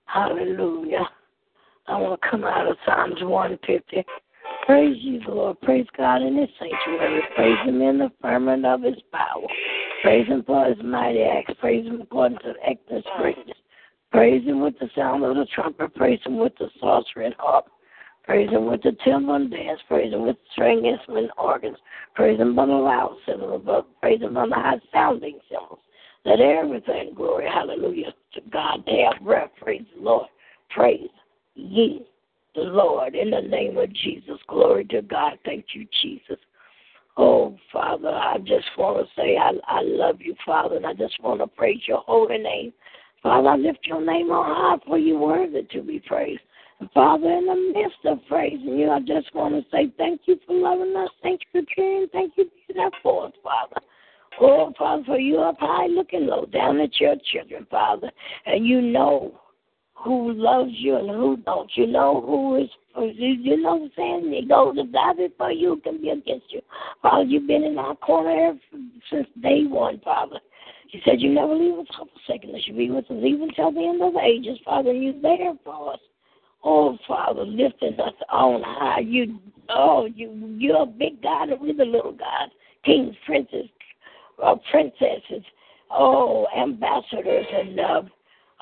[0.06, 1.08] Hallelujah.
[1.86, 4.04] I want to come out of Psalms 150.
[4.68, 5.58] Praise you, Lord.
[5.62, 7.22] Praise God in his sanctuary.
[7.34, 9.46] Praise him in the firmament of his power.
[10.02, 11.54] Praise him for his mighty acts.
[11.58, 13.56] Praise him according to the excellent greatness.
[14.12, 15.94] Praise him with the sound of the trumpet.
[15.94, 17.64] Praise him with the psaltery and harp.
[18.24, 19.80] Praise him with the timbrel and dance.
[19.88, 21.78] Praise him with string instrument organs.
[22.14, 23.64] Praise him by the loud cymbals.
[24.02, 25.80] Praise him on the high sounding cymbals.
[26.26, 28.82] Let everything glory, hallelujah, to God.
[28.84, 29.48] They have breath.
[29.62, 30.28] Praise the Lord.
[30.68, 31.08] Praise
[31.54, 32.06] ye
[32.54, 34.38] the Lord in the name of Jesus.
[34.48, 35.38] Glory to God.
[35.44, 36.38] Thank you, Jesus.
[37.16, 41.20] Oh, Father, I just want to say I, I love you, Father, and I just
[41.22, 42.72] want to praise your holy name.
[43.22, 46.42] Father, I lift your name on high for you worthy to be praised.
[46.94, 50.54] Father, in the midst of praising you, I just want to say thank you for
[50.54, 51.10] loving us.
[51.22, 52.06] Thank you for caring.
[52.12, 53.80] Thank you for that Father.
[54.40, 58.12] Oh, Father, for you up high looking low down at your children, Father.
[58.46, 59.40] And you know
[60.04, 61.70] who loves you and who don't.
[61.74, 64.32] You know who is you, you know what I'm saying?
[64.32, 66.60] He goes to before you can be against you.
[67.02, 68.58] Father, you've been in our corner
[69.10, 70.40] since day one, Father.
[70.90, 72.54] You said you never leave us for second.
[72.66, 74.92] You be with us even till the end of the ages, Father.
[74.92, 76.00] You're there for us.
[76.64, 79.00] Oh, Father, lifting us on high.
[79.00, 82.50] You, oh, you, you're a big God and we're the little God.
[82.84, 83.66] Kings, princes,
[84.42, 85.44] uh, princesses,
[85.90, 88.02] oh, ambassadors, and uh,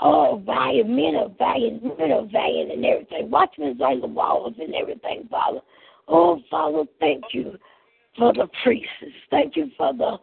[0.00, 3.30] oh, valiant men of valiant, men of valiant, and everything.
[3.30, 5.60] Watchmen on the walls and everything, Father.
[6.08, 7.56] Oh, Father, thank you
[8.18, 8.88] for the priests.
[9.30, 10.18] Thank you for the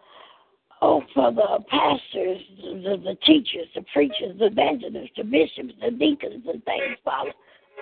[0.81, 6.43] oh, for the pastors, the, the teachers, the preachers, the evangelists, the bishops, the deacons,
[6.47, 7.31] and things, Father.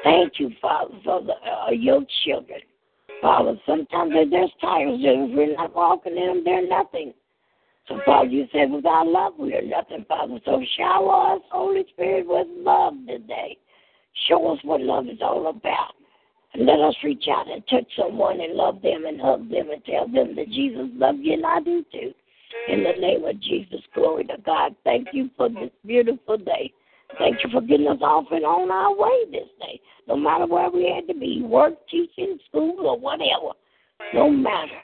[0.04, 2.60] Thank you, Father, for the, uh, your children.
[3.22, 7.14] Father, sometimes there's titles that if we're not walking in them, they're nothing.
[7.88, 10.40] So, Father, you said without love we are nothing, Father.
[10.46, 13.58] So shower us, Holy Spirit, with love today.
[14.28, 15.94] Show us what love is all about.
[16.54, 19.84] And let us reach out and touch someone and love them and hug them and
[19.86, 22.14] tell them that Jesus loves you and I do too.
[22.68, 24.76] In the name of Jesus, glory to God.
[24.84, 26.74] Thank you for this beautiful day.
[27.18, 29.80] Thank you for getting us off and on our way this day.
[30.08, 33.54] No matter where we had to be, work, teaching, school, or whatever.
[34.14, 34.82] No matter.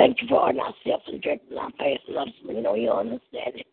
[0.00, 2.80] Thank you for ordering our steps and directing our paths and let us lean on
[2.80, 3.64] your understanding.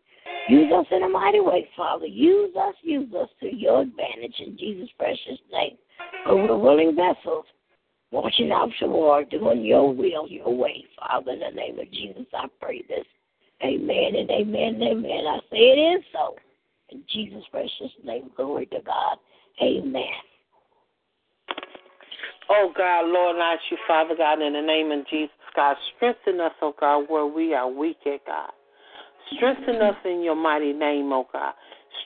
[0.50, 2.04] Use us in a mighty way, Father.
[2.04, 5.78] Use us, use us to your advantage in Jesus' precious name.
[6.26, 7.46] For we're willing vessels,
[8.10, 11.32] watching out for war, doing your will, your way, Father.
[11.32, 13.06] In the name of Jesus, I pray this.
[13.64, 15.26] Amen and amen and amen.
[15.26, 16.36] I say it is so.
[16.90, 19.16] In Jesus' precious name, glory to God.
[19.62, 20.04] Amen.
[22.50, 26.40] Oh God, Lord, I ask you, Father God, in the name of Jesus, God, strengthen
[26.40, 28.50] us, oh God, where we are weak at, God.
[29.34, 31.52] Strengthen us in your mighty name, oh God.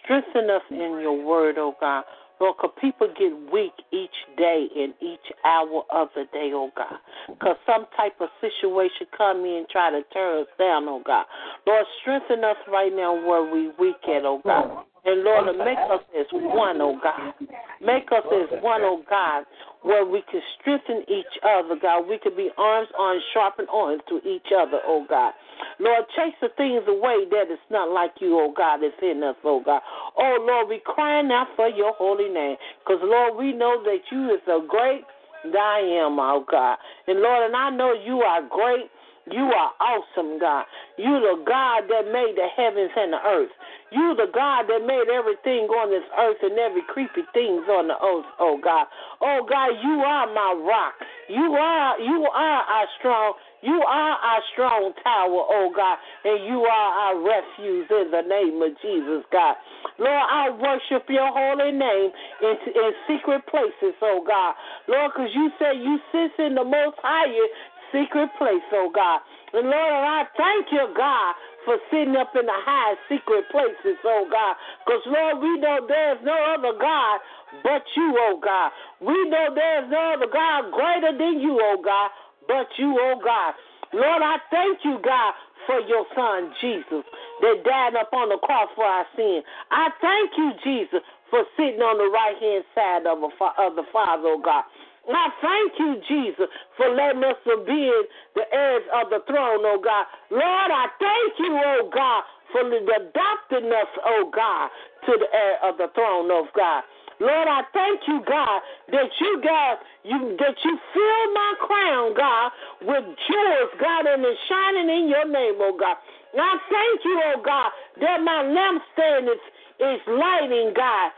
[0.02, 2.04] Strengthen us in your word, oh God.
[2.40, 6.96] Lord, because people get weak each day and each hour of the day, oh God.
[7.28, 11.26] Because some type of situation come in and try to tear us down, oh God.
[11.66, 14.86] Lord, strengthen us right now where we weak at, oh God.
[15.04, 17.34] And Lord, make us as one, oh God.
[17.80, 19.44] Make us as one, oh God,
[19.82, 22.06] where we can strengthen each other, God.
[22.08, 25.32] We can be arms on, sharpened arms to each other, oh God.
[25.80, 29.36] Lord, chase the things away that is not like you, oh God, that's in us,
[29.42, 29.82] oh God.
[30.16, 32.56] Oh Lord, we crying out for your holy name.
[32.84, 35.02] Because Lord, we know that you is a great
[35.44, 36.78] I am, oh God.
[37.08, 38.86] And Lord, and I know you are great.
[39.30, 40.66] You are awesome, God.
[40.98, 43.54] You the God that made the heavens and the earth.
[43.92, 47.94] You the God that made everything on this earth and every creepy things on the
[48.02, 48.86] earth, oh God.
[49.20, 50.94] Oh God, you are my rock.
[51.28, 56.66] You are you are our strong you are our strong tower, oh God, and you
[56.66, 59.54] are our refuge in the name of Jesus, God.
[60.02, 62.10] Lord, I worship your holy name
[62.42, 64.58] in, in secret places, oh God.
[64.88, 67.46] Lord, because you say you sit in the most higher
[67.92, 69.20] secret place, oh God.
[69.52, 74.26] And Lord, I thank you, God, for sitting up in the high secret places, oh
[74.26, 74.56] God.
[74.84, 77.20] Because, Lord, we know there's no other God
[77.62, 78.72] but you, oh God.
[79.00, 82.10] We know there's no other God greater than you, oh God
[82.46, 83.54] but you, oh God.
[83.92, 85.34] Lord, I thank you, God,
[85.66, 87.04] for your son, Jesus,
[87.40, 89.42] that died up on the cross for our sin.
[89.70, 91.00] I thank you, Jesus,
[91.30, 94.64] for sitting on the right hand side of, a, of the Father, oh God.
[95.08, 97.36] I thank you, Jesus, for letting us
[97.66, 98.02] be in
[98.34, 100.06] the heirs of the throne, oh God.
[100.30, 104.70] Lord, I thank you, oh God, for adopting us, oh God,
[105.06, 106.84] to the heir of the throne, oh God.
[107.18, 112.50] Lord, I thank you, God, that you got you that you fill my crown, God,
[112.82, 115.96] with jewels, God, and it's shining in your name, oh God.
[116.32, 119.42] And I thank you, oh God, that my lampstand is
[119.78, 121.10] is lighting, God,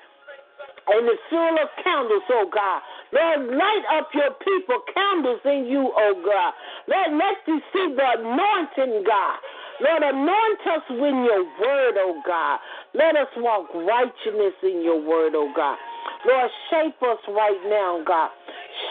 [0.89, 2.83] and it's full of candles, oh God.
[3.15, 6.53] Lord, light up your people, candles in you, oh God.
[6.91, 9.39] Lord, let you see the anointing, God.
[9.81, 12.59] Lord, anoint us with your word, oh God.
[12.95, 15.79] Let us walk righteousness in your word, oh God.
[16.27, 18.31] Lord, shape us right now, God.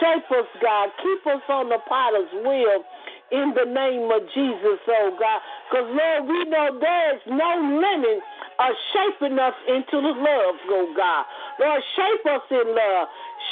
[0.00, 0.88] Shape us, God.
[1.02, 2.80] Keep us on the potter's wheel
[3.32, 5.40] in the name of Jesus, oh God.
[5.68, 8.20] Because, Lord, we know there is no limit
[8.60, 11.24] of shaping us into the love, oh God.
[11.58, 13.08] Lord, shape us in love.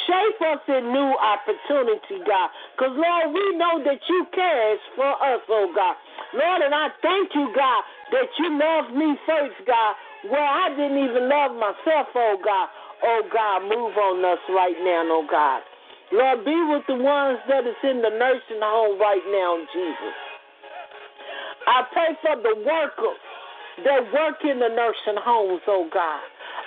[0.07, 2.51] Shape us in new opportunity, God.
[2.75, 5.97] Because, Lord, we know that you cares for us, oh God.
[6.35, 9.95] Lord, and I thank you, God, that you love me first, God,
[10.31, 12.69] where I didn't even love myself, oh God.
[13.05, 15.63] Oh God, move on us right now, oh God.
[16.13, 20.17] Lord, be with the ones that is in the nursing home right now, Jesus.
[21.67, 23.23] I pray for the workers
[23.85, 26.21] that work in the nursing homes, oh God.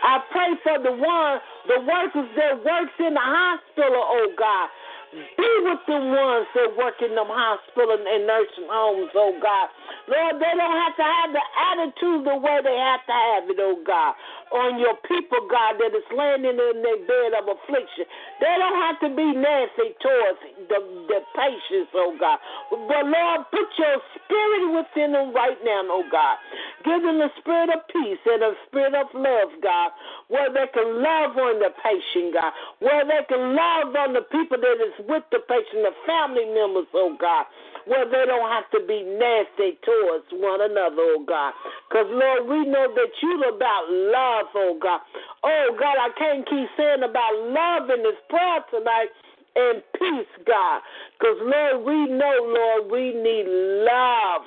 [0.05, 4.69] I pray for the one, the workers that works in the hospital, oh God.
[5.15, 9.71] Be with the ones that work in them hospitals and nursing homes, oh God.
[10.05, 13.57] Lord, they don't have to have the attitude the way they have to have it,
[13.57, 14.13] oh God
[14.51, 18.05] on your people, God, that is laying in their bed of affliction.
[18.39, 20.79] They don't have to be nasty towards the,
[21.09, 22.37] the patients, oh God.
[22.69, 26.37] But Lord, put your spirit within them right now, oh God.
[26.85, 29.89] Give them the spirit of peace and a spirit of love, God,
[30.29, 34.61] where they can love on the patient, God, where they can love on the people
[34.61, 37.45] that is with the patient, the family members, oh God
[37.85, 41.53] where they don't have to be nasty towards one another, oh God.
[41.89, 45.01] Because, Lord, we know that you're about love, oh God.
[45.43, 49.13] Oh, God, I can't keep saying about love in this prayer tonight
[49.55, 50.81] and peace, God.
[51.19, 53.45] Because, Lord, we know, Lord, we need
[53.85, 54.41] love.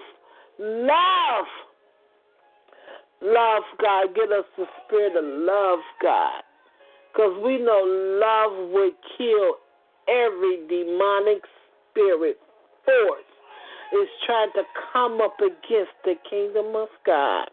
[0.59, 1.46] Love.
[3.22, 4.14] Love, God.
[4.14, 6.42] Give us the spirit of love, God.
[7.12, 7.83] Because we know
[8.20, 9.57] love will kill
[10.09, 11.42] every demonic
[11.90, 12.38] spirit
[12.88, 13.29] force
[13.92, 17.48] is trying to come up against the kingdom of God.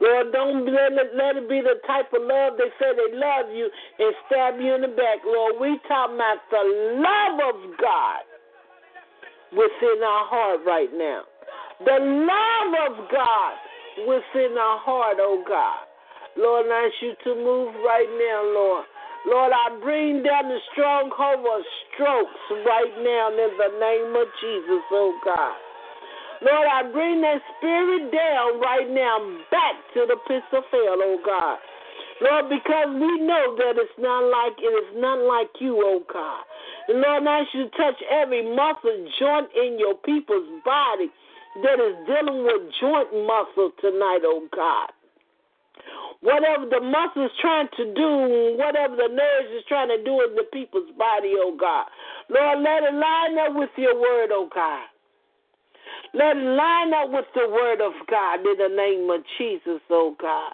[0.00, 3.48] Lord, don't let it, let it be the type of love they say they love
[3.52, 5.24] you and stab you in the back.
[5.24, 6.64] Lord, we talk about the
[7.00, 8.24] love of God
[9.52, 11.24] within our heart right now.
[11.84, 13.54] The love of God
[14.04, 15.80] within our heart, oh God.
[16.36, 18.84] Lord, I ask you to move right now, Lord.
[19.26, 24.82] Lord, I bring down the stronghold of strokes right now in the name of Jesus,
[24.94, 25.56] oh God.
[26.46, 29.18] Lord, I bring that spirit down right now
[29.50, 31.58] back to the pits of hell, oh God.
[32.22, 36.42] Lord, because we know that it's not like it is not like you, oh God.
[36.88, 41.10] And Lord, I ask you to touch every muscle joint in your people's body
[41.66, 44.95] that is dealing with joint muscle tonight, oh God.
[46.20, 50.34] Whatever the muscle is trying to do, whatever the nerves is trying to do in
[50.34, 51.86] the people's body, oh God.
[52.30, 54.86] Lord, let it line up with your word, oh God.
[56.14, 60.16] Let it line up with the word of God in the name of Jesus, oh
[60.20, 60.52] God.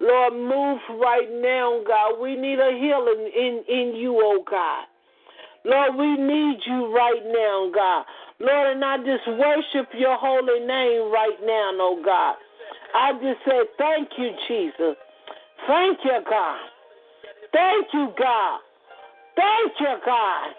[0.00, 2.20] Lord, move right now, God.
[2.20, 4.84] We need a healing in, in you, oh God.
[5.64, 8.04] Lord, we need you right now, God.
[8.40, 12.36] Lord, and I just worship your holy name right now, oh God.
[12.94, 14.96] I just say, thank you, Jesus.
[15.66, 16.60] Thank you, God.
[17.52, 18.60] Thank you, God.
[19.36, 20.50] Thank you, God.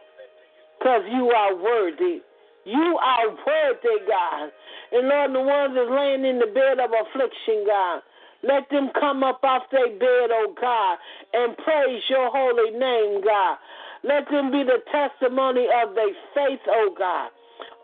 [0.79, 2.21] Because you are worthy.
[2.65, 4.51] You are worthy, God.
[4.91, 8.01] And Lord, the ones that's laying in the bed of affliction, God,
[8.43, 10.97] let them come up off their bed, oh God,
[11.33, 13.57] and praise your holy name, God.
[14.03, 17.29] Let them be the testimony of their faith, oh God.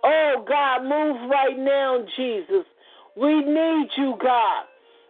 [0.04, 2.66] Oh God, move right now, Jesus.
[3.18, 4.66] We need you, God.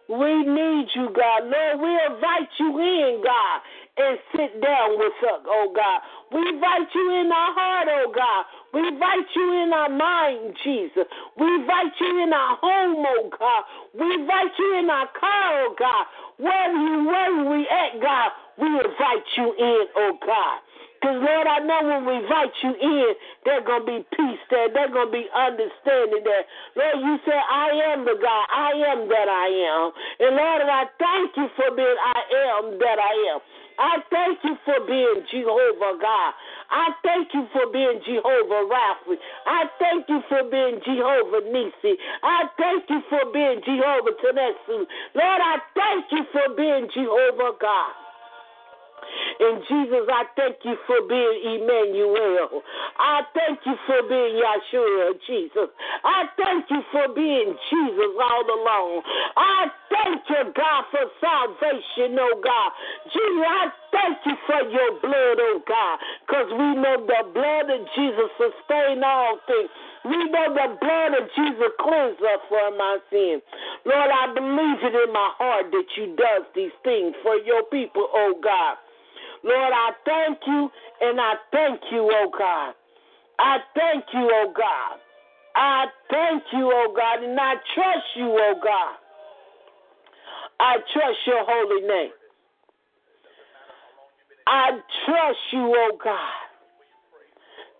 [0.08, 1.44] We need you, God.
[1.44, 3.60] Lord, we invite you in, God,
[3.98, 6.00] and sit down with us, oh God.
[6.32, 8.44] We invite you in our heart, oh God.
[8.72, 11.04] We invite you in our mind, Jesus.
[11.36, 13.62] We invite you in our home, oh God.
[13.92, 16.06] We invite you in our car, oh God.
[16.38, 20.60] Wherever you where we at, God, we invite you in, oh God.
[20.98, 23.14] Because, Lord, I know when we invite you in,
[23.46, 24.66] there's going to be peace there.
[24.66, 26.42] There's going to be understanding there.
[26.74, 28.44] Lord, you said, I am the God.
[28.50, 29.84] I am that I am.
[30.18, 32.20] And, Lord, I thank you for being I
[32.50, 33.40] am that I am.
[33.78, 36.32] I thank you for being Jehovah God.
[36.68, 39.14] I thank you for being Jehovah Rapha.
[39.46, 41.94] I thank you for being Jehovah Nisi.
[42.22, 44.82] I thank you for being Jehovah Tenesu.
[45.14, 48.07] Lord, I thank you for being Jehovah God.
[49.40, 52.62] And Jesus, I thank you for being Emmanuel.
[52.98, 55.70] I thank you for being Yeshua, Jesus.
[56.04, 59.02] I thank you for being Jesus all along.
[59.36, 62.70] I thank you, God, for salvation, oh God.
[63.14, 67.86] Jesus, I thank you for your blood, oh God, because we know the blood of
[67.94, 69.70] Jesus sustains all things.
[70.04, 73.42] We know the blood of Jesus cleanses us from our sin.
[73.84, 78.08] Lord, I believe it in my heart that you does these things for your people,
[78.10, 78.78] oh God.
[79.48, 80.70] Lord, I thank you
[81.00, 82.74] and I thank you, oh God.
[83.38, 84.98] I thank you, oh God.
[85.54, 88.94] I thank you, oh God, and I trust you, oh God.
[90.60, 92.10] I trust your holy name.
[94.46, 94.70] I
[95.06, 96.38] trust you, oh God,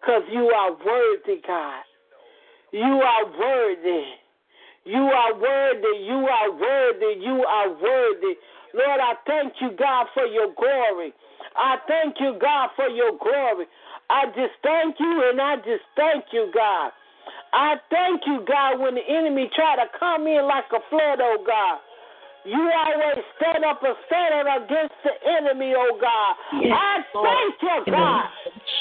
[0.00, 1.82] because you are worthy, God.
[2.72, 4.04] You are worthy.
[4.84, 6.04] You are worthy.
[6.04, 7.20] You are worthy.
[7.20, 8.34] You are worthy.
[8.74, 11.12] Lord, I thank you, God, for your glory.
[11.58, 13.66] I thank you, God, for your glory.
[14.08, 16.92] I just thank you and I just thank you, God.
[17.52, 21.42] I thank you, God, when the enemy try to come in like a flood, oh
[21.44, 21.78] God.
[22.44, 26.62] You always stand up and stand against the enemy, oh God.
[26.62, 28.24] Yes, I thank you, God.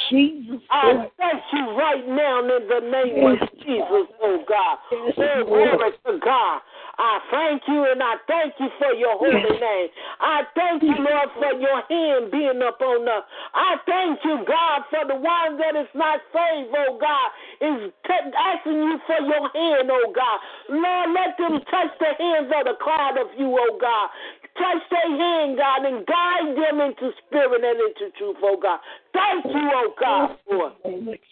[0.09, 0.61] Jesus.
[0.69, 4.77] I thank you right now in the name of Jesus, oh God.
[4.93, 6.61] Oh, glory to God.
[6.97, 9.89] I thank you and I thank you for your holy name.
[10.19, 13.23] I thank you, Lord, for your hand being upon us.
[13.53, 17.29] I thank you, God, for the one that is not saved, oh God,
[17.61, 20.39] is t- asking you for your hand, oh God.
[20.73, 24.09] Lord, let them touch the hands of the cloud of you, oh God.
[24.57, 28.79] Touch their hand, God, and guide them into spirit and into truth, oh God.
[29.13, 30.73] Thank you, oh God, for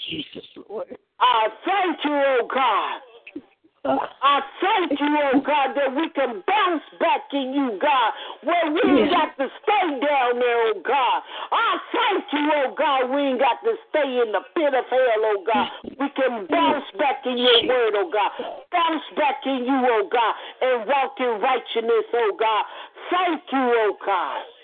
[0.09, 0.93] Jesus, Lord.
[1.19, 3.01] I thank you, oh God.
[3.85, 8.81] I thank you, oh God, that we can bounce back in you, God, where we
[8.81, 11.21] ain't got to stay down there, oh God.
[11.51, 15.21] I thank you, oh God, we ain't got to stay in the pit of hell,
[15.29, 15.69] oh God.
[15.83, 18.31] We can bounce back in your word, oh God.
[18.71, 22.65] Bounce back in you, oh God, and walk in righteousness, oh God.
[23.11, 24.54] Thank you, oh God.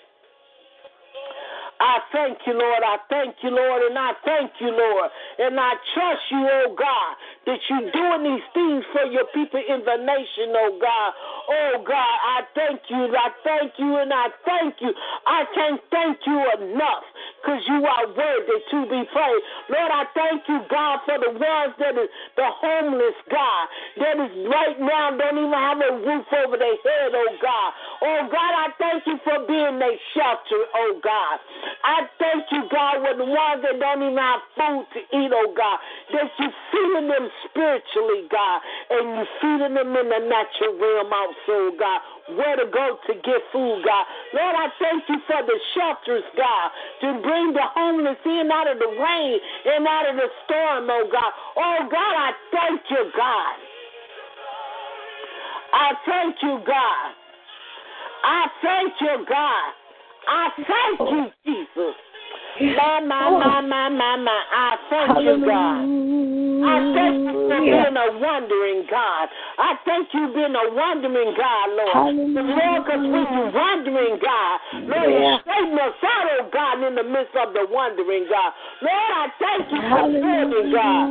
[1.82, 2.82] I thank you, Lord.
[2.86, 5.10] I thank you, Lord, and I thank you, Lord.
[5.40, 7.12] And I trust you, oh God,
[7.50, 11.10] that you're doing these things for your people in the nation, oh God.
[11.50, 13.10] Oh God, I thank you.
[13.10, 14.94] I thank you and I thank you.
[15.26, 17.04] I can't thank you enough
[17.42, 19.46] because you are worthy to be praised.
[19.74, 23.64] Lord, I thank you, God, for the ones that is the homeless, God,
[23.98, 27.70] that is right now don't even have a roof over their head, oh God.
[28.06, 31.38] Oh God, I thank you for being their shelter, oh God.
[31.84, 35.50] I thank you, God, with the ones that don't even have food to eat, oh
[35.56, 35.78] God,
[36.12, 38.58] that you're feeding them spiritually, God,
[38.90, 42.00] and you're feeding them in the natural realm also, God,
[42.38, 44.04] where to go to get food, God.
[44.36, 46.68] Lord, I thank you for the shelters, God,
[47.02, 51.08] to bring the homeless in out of the rain and out of the storm, oh
[51.10, 51.32] God.
[51.56, 53.54] Oh God, I thank you, God.
[55.72, 57.08] I thank you, God.
[58.24, 59.72] I thank you, God.
[60.28, 61.94] I thank you, Jesus.
[62.60, 64.42] My, my, my, my, my, my.
[64.52, 65.82] I thank you, God.
[66.62, 69.28] I thank you for being a wondering God.
[69.58, 72.14] I thank you for being a wondering God, Lord.
[72.38, 77.02] Lord, because when you're wondering God, Lord, you straighten us out, oh God, in the
[77.02, 78.52] midst of the wondering God.
[78.78, 81.06] Lord, I thank you for serving God.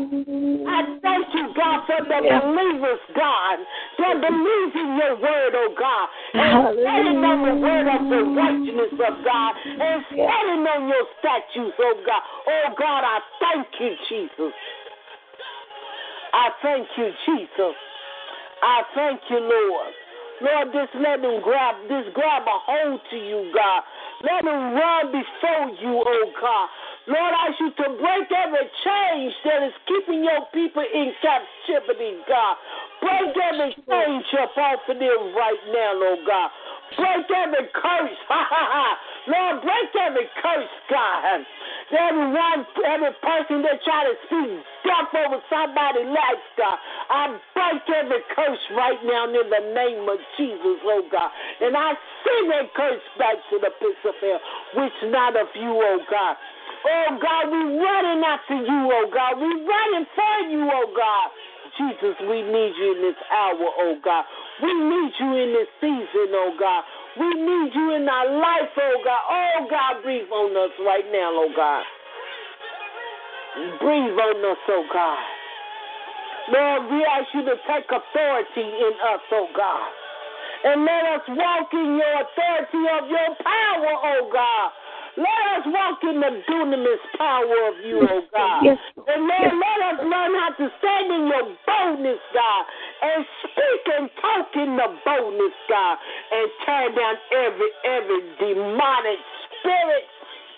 [0.71, 3.57] I thank you, God, for the believers, God,
[3.99, 8.95] that believe in your word, oh God, and standing on the word of the righteousness
[8.95, 12.23] of God, and standing on your statutes, oh God.
[12.47, 14.53] Oh God, I thank you, Jesus.
[16.33, 17.75] I thank you, Jesus.
[18.63, 19.93] I thank you, Lord.
[20.41, 23.83] Lord, just let them grab, just grab a hold to you, God.
[24.23, 26.67] Let them run before you, oh God.
[27.09, 32.21] Lord, I ask you to break every change that is keeping your people in captivity,
[32.29, 32.55] God.
[33.01, 36.49] Break every change up off of them right now, Lord God.
[36.93, 38.89] Break every curse, ha ha ha.
[39.33, 41.41] Lord, break every curse, God.
[41.89, 46.77] Everyone, every person that try to speak death over somebody's life, God.
[47.09, 51.29] I break every curse right now in the name of Jesus, oh God.
[51.61, 54.41] And I send that curse back to the pits of hell,
[54.77, 56.35] which not of you, oh God.
[56.81, 59.37] Oh God, we running after you, oh God.
[59.37, 61.27] We running for you, oh God.
[61.77, 64.25] Jesus, we need you in this hour, oh God.
[64.61, 66.83] We need you in this season, oh God.
[67.19, 69.23] We need you in our life, oh God.
[69.29, 71.83] Oh God, breathe on us right now, oh God.
[73.79, 75.23] Breathe on us, oh God.
[76.49, 79.87] Lord, we ask you to take authority in us, oh God.
[80.63, 84.71] And let us walk in your authority of your power, oh God.
[85.17, 88.63] Let us walk in the dunamis power of you, oh God.
[88.63, 88.77] Yes.
[88.95, 92.63] And Lord, let us learn how to stand in your boldness, God,
[93.01, 95.97] and speak and talk in the boldness, God,
[96.31, 99.19] and tear down every every demonic
[99.59, 100.07] spirit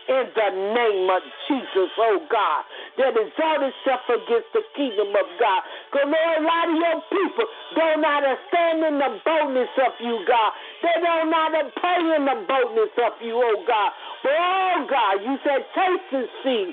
[0.09, 2.63] in the name of Jesus, oh God,
[2.97, 5.61] that exalt itself against the kingdom of God.
[5.89, 9.73] Because, Lord, a lot of your people don't know how to stand in the boldness
[9.81, 10.51] of you, God.
[10.81, 11.33] They don't
[11.79, 13.91] pray in the boldness of you, oh God.
[14.23, 16.63] But, oh God, you said, taste and see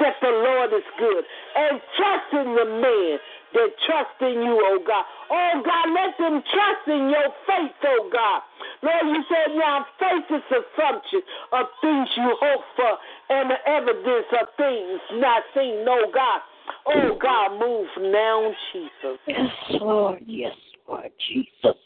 [0.00, 1.24] that the Lord is good.
[1.56, 3.18] And trust in the man
[3.54, 5.04] that trust in you, oh God.
[5.30, 8.42] Oh God, let them trust in your faith, oh God.
[8.82, 11.20] Lord, you said now faith is the assumption
[11.52, 12.98] of things you hope for
[13.30, 16.40] and the evidence of things not seen, no God.
[16.86, 19.18] Oh God, move now, Jesus.
[19.26, 20.22] Yes, Lord.
[20.26, 20.54] Yes,
[20.86, 21.78] Lord Jesus.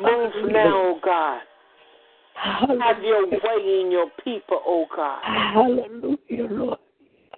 [0.00, 1.40] Move now, oh God.
[2.34, 5.20] Have your way in your people, oh God.
[5.22, 6.78] Hallelujah, Lord.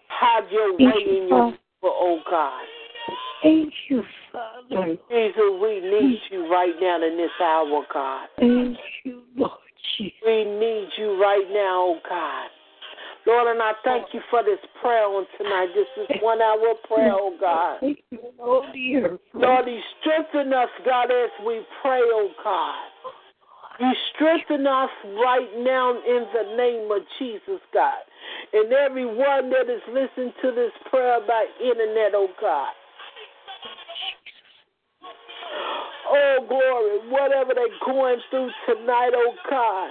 [0.09, 2.63] Have your way in your people, oh God.
[3.47, 4.99] Thank you, Father.
[5.09, 8.27] Jesus, we need you right now in this hour, God.
[8.41, 9.53] Thank you, Lord
[9.97, 10.19] Jesus.
[10.27, 12.49] We need you right now, oh God.
[13.25, 15.69] Lord, and I thank you for this prayer on tonight.
[15.75, 17.79] This is one hour prayer, oh God.
[17.81, 19.17] Thank you, Lord, dear.
[19.35, 22.75] Lord, you strengthen us, God, as we pray, oh God.
[23.79, 24.91] You strengthen us
[25.23, 28.03] right now in the name of Jesus, God.
[28.53, 32.73] And everyone that is listening to this prayer by internet, oh God.
[36.09, 39.91] Oh, glory, whatever they're going through tonight, oh God.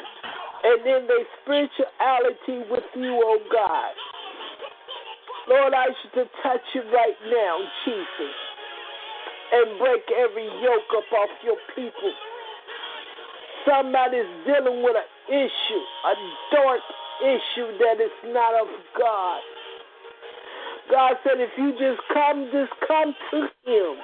[0.64, 3.94] And in their spirituality with you, oh God.
[5.48, 8.36] Lord, I ask you to touch it right now, Jesus.
[9.54, 12.14] And break every yoke up off your people.
[13.68, 16.14] Somebody's dealing with an issue, a
[16.56, 16.82] dark
[17.22, 19.42] issue that is not of God.
[20.92, 23.96] God said, if you just come, just come to Him.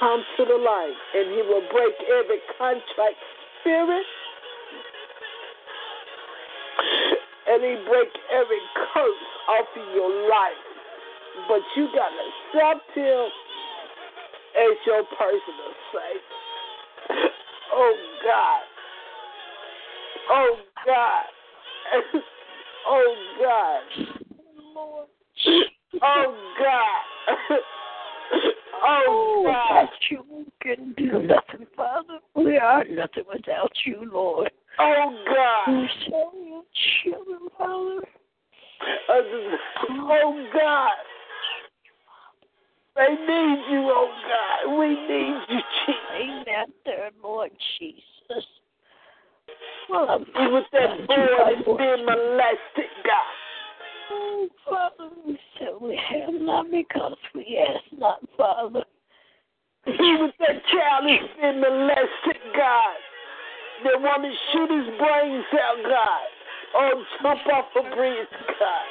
[0.00, 3.16] Come to the light, and He will break every contract
[3.60, 4.06] spirit.
[7.48, 8.60] And He break every
[8.92, 10.64] curse off of your life.
[11.48, 13.26] But you got to accept Him
[14.56, 17.30] as your personal Savior.
[17.72, 18.62] Oh, God.
[20.30, 21.24] Oh, God.
[22.88, 23.82] oh, God.
[24.74, 25.06] Lord.
[26.02, 27.58] Oh, God.
[28.86, 29.82] oh, Oh, God.
[29.82, 32.18] without you can do nothing, Father.
[32.34, 34.50] We are nothing without you, Lord.
[34.78, 35.72] Oh, God.
[35.72, 36.62] We're so your
[37.02, 38.06] children, Father.
[39.08, 40.90] Oh, God.
[42.96, 44.78] They need you, oh, God.
[44.78, 46.00] We need you, Jesus.
[46.14, 48.44] Amen, there, Lord Jesus.
[49.88, 53.34] Well, I'm was that boy being molested, God.
[54.10, 54.95] Oh, Father,
[55.80, 58.84] we we have not because we ask not, Father.
[59.84, 62.96] He was that child that's been molested, God.
[63.84, 66.28] They want to shoot his brains out, God.
[66.74, 68.26] Oh, jump off a bridge,
[68.58, 68.86] God.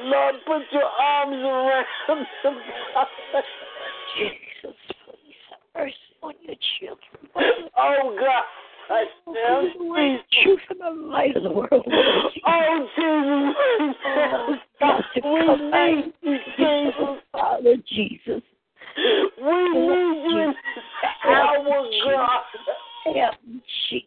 [0.00, 2.56] Lord, put your arms around them,
[2.94, 3.06] God.
[4.18, 7.70] Jesus, please have mercy on your children.
[7.76, 8.44] Oh, God.
[8.88, 11.86] I still the truth and the light of the world.
[12.46, 13.96] Oh, Jesus.
[14.06, 16.04] Oh, God, to We come back.
[16.22, 17.22] Jesus.
[17.32, 18.42] Father Jesus.
[18.96, 20.56] We need you in this
[21.24, 22.42] hour, God.
[23.04, 23.34] Help
[23.90, 24.06] Jesus.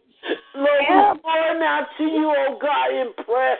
[0.55, 3.57] Lord, we're pouring out to you, oh God, in prayer.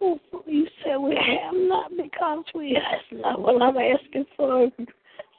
[0.00, 3.40] Oh, you said we have not because we ask not.
[3.40, 4.70] Well, I'm asking for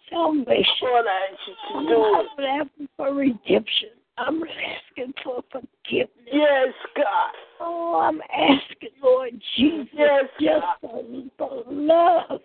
[0.10, 0.66] salvation.
[0.84, 1.96] Lord, I ask you to I'm do it.
[1.96, 2.26] not
[2.62, 3.90] asking for redemption.
[4.18, 6.28] I'm asking for forgiveness.
[6.32, 7.32] Yes, God.
[7.60, 11.04] Oh, I'm asking, Lord Jesus, Yes, just for,
[11.38, 12.42] for love.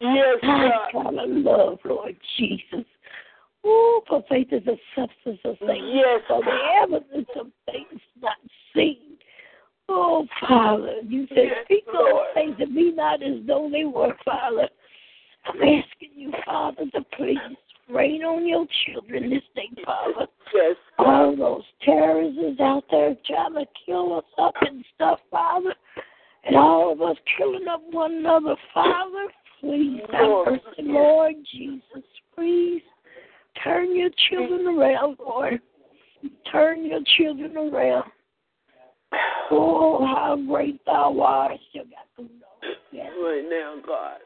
[0.00, 1.04] Yes, I God.
[1.04, 2.86] gotta love, Lord Jesus.
[3.64, 5.84] Oh, for faith is a substance of things.
[5.92, 8.36] Yes, For the evidence of things not
[8.74, 9.16] seen.
[9.88, 14.14] Oh, Father, you said, Yes, speak those things to be not as though they were,
[14.24, 14.68] Father.
[15.46, 17.38] I'm asking you, Father, to please
[17.88, 20.26] rain on your children this day, Father.
[20.54, 21.06] Yes, God.
[21.06, 25.74] All those terrorists out there trying to kill us up and stuff, Father.
[26.44, 29.28] And all of us killing up one another, Father.
[29.60, 30.48] Please have Lord.
[30.52, 32.04] mercy, Lord Jesus.
[32.34, 32.82] Please
[33.62, 35.60] turn your children around, Lord.
[36.50, 38.10] Turn your children around.
[39.50, 41.52] Oh, how great thou art.
[41.70, 42.74] Still got to know.
[42.92, 43.10] Yes.
[43.22, 44.18] Right now, God.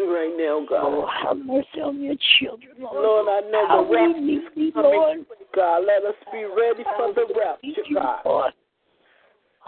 [0.00, 0.82] Right now, God.
[0.82, 3.26] Oh, have mercy on your children, Lord.
[3.26, 5.18] Lord, I know How the rapture is coming Lord.
[5.54, 5.78] God.
[5.86, 8.20] Let us be ready for the rapture, God.
[8.24, 8.52] Lord.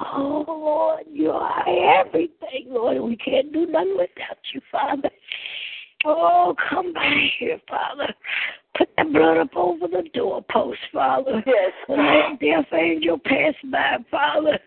[0.01, 3.01] Oh, Lord, you are everything, Lord.
[3.03, 5.11] We can't do nothing without you, Father.
[6.07, 8.13] Oh, come by here, Father.
[8.79, 11.43] Put the blood up over the doorpost, Father.
[11.47, 14.59] Yes, that deaf angel pass by, Father.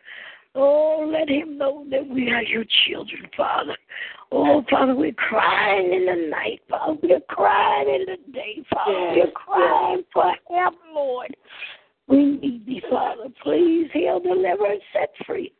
[0.55, 3.75] Oh, let him know that we are your children, Father.
[4.31, 6.97] Oh, Father, we're crying in the night, Father.
[7.03, 9.13] We're crying in the day, Father.
[9.15, 11.35] We're crying for help, Lord.
[12.07, 13.25] We need thee, Father.
[13.43, 15.51] Please heal, deliver, and set free.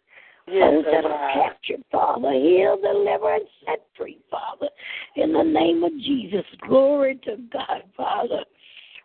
[0.48, 4.70] Yes, Those that are captured, Father, heal, deliver, and set free, Father.
[5.16, 8.46] In the name of Jesus, glory to God, Father.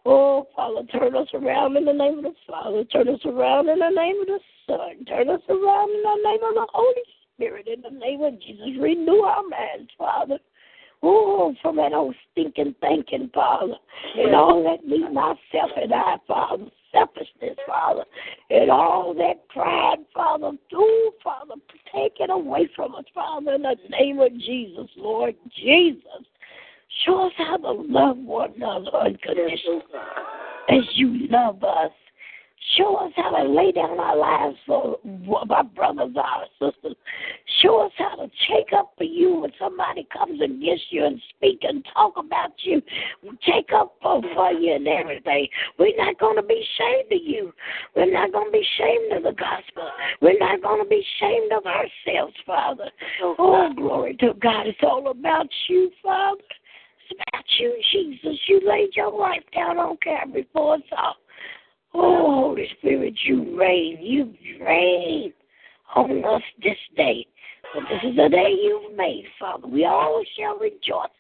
[0.04, 2.84] Oh, Father, turn us around in the name of the Father.
[2.84, 4.40] Turn us around in the name of the
[4.70, 5.04] Son.
[5.06, 7.02] Turn us around in the name of the Holy
[7.34, 7.68] Spirit.
[7.68, 10.38] In the name of Jesus, renew our minds, Father.
[11.02, 13.72] Oh, from that old stinking thinking, Father,
[14.18, 18.04] and all that me, myself, and I, Father, selfishness, Father,
[18.50, 21.54] and all that pride, Father, do, Father,
[21.94, 26.26] take it away from us, Father, in the name of Jesus, Lord Jesus.
[27.06, 29.82] Show us how to love one another unconditionally
[30.68, 31.92] as you love us.
[32.76, 34.98] Show us how to lay down our lives for
[35.50, 36.94] our brothers, our sisters.
[37.62, 41.60] Show us how to take up for you when somebody comes against you and speak
[41.62, 42.82] and talk about you.
[43.46, 45.48] Take up for, for you and everything.
[45.78, 47.52] We're not going to be ashamed of you.
[47.96, 49.88] We're not going to be ashamed of the gospel.
[50.20, 52.90] We're not going to be ashamed of ourselves, Father.
[53.22, 54.66] Oh, glory to God.
[54.66, 56.42] It's all about you, Father.
[57.10, 58.38] It's about you, Jesus.
[58.46, 61.16] You laid your life down on Calvary for us all.
[61.94, 63.98] Oh, Holy Spirit, you reign.
[64.00, 64.32] You
[64.64, 65.32] reign
[65.94, 67.26] on us this day.
[67.72, 69.66] For this is the day you've made, Father.
[69.66, 71.10] We all shall rejoice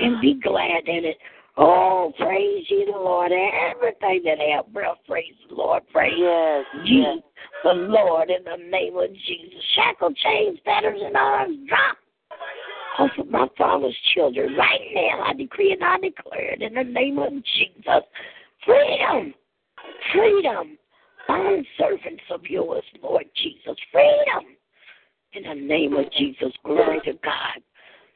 [0.00, 1.16] and be glad in it.
[1.56, 3.32] Oh, praise ye the Lord.
[3.32, 5.82] Everything that have breath, praise the Lord.
[5.92, 7.18] Praise Yes, ye yes.
[7.64, 9.60] the Lord in the name of Jesus.
[9.74, 11.96] Shackle, chains, fetters, and arms drop
[12.98, 15.24] off of my father's children right now.
[15.26, 18.04] I decree and I declare it in the name of Jesus.
[18.64, 19.34] Freedom,
[20.12, 20.78] freedom,
[21.26, 23.76] bond servants of yours, Lord Jesus.
[23.92, 24.56] Freedom
[25.32, 26.52] in the name of Jesus.
[26.64, 27.62] Glory to God.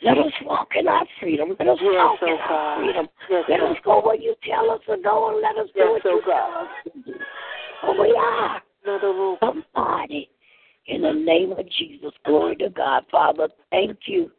[0.02, 1.50] Let us walk in our freedom.
[1.58, 3.08] Let us Yes, walk oh in our freedom.
[3.30, 5.80] Yes, Let oh us go where you tell us to go and let us do
[5.80, 6.50] Yes, what oh you God.
[6.50, 8.00] tell us to do.
[8.02, 8.62] We are
[9.40, 10.28] somebody
[10.86, 12.12] in the name of Jesus.
[12.24, 13.48] Glory to God, Father.
[13.70, 14.30] Thank you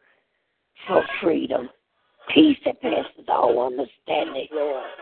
[0.87, 1.69] for freedom.
[2.33, 4.47] Peace that passes all understanding.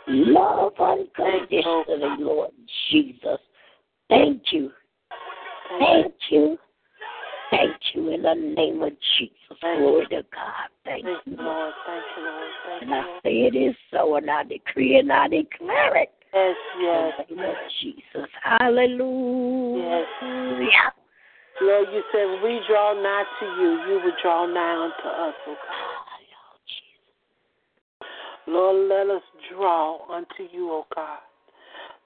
[0.08, 2.52] Love unconditionally, Lord
[2.90, 3.40] Jesus.
[4.10, 4.72] Thank you.
[5.80, 6.58] Thank you.
[7.52, 9.58] Thank you in the name of Jesus.
[9.62, 10.70] Thank Glory to God.
[10.86, 11.36] Thank Thank you.
[11.38, 11.74] Lord.
[11.86, 12.52] Thank you, Lord.
[12.68, 16.12] Thank And I say it is so, and I decree and I declare it.
[16.34, 17.14] Yes, yes.
[17.30, 18.30] In the name of Jesus.
[18.42, 20.06] Hallelujah.
[21.62, 25.56] Lord, you said we draw nigh to you, you would draw nigh unto us, oh
[25.56, 26.01] God.
[28.48, 31.20] Lord, let us draw unto you, O God.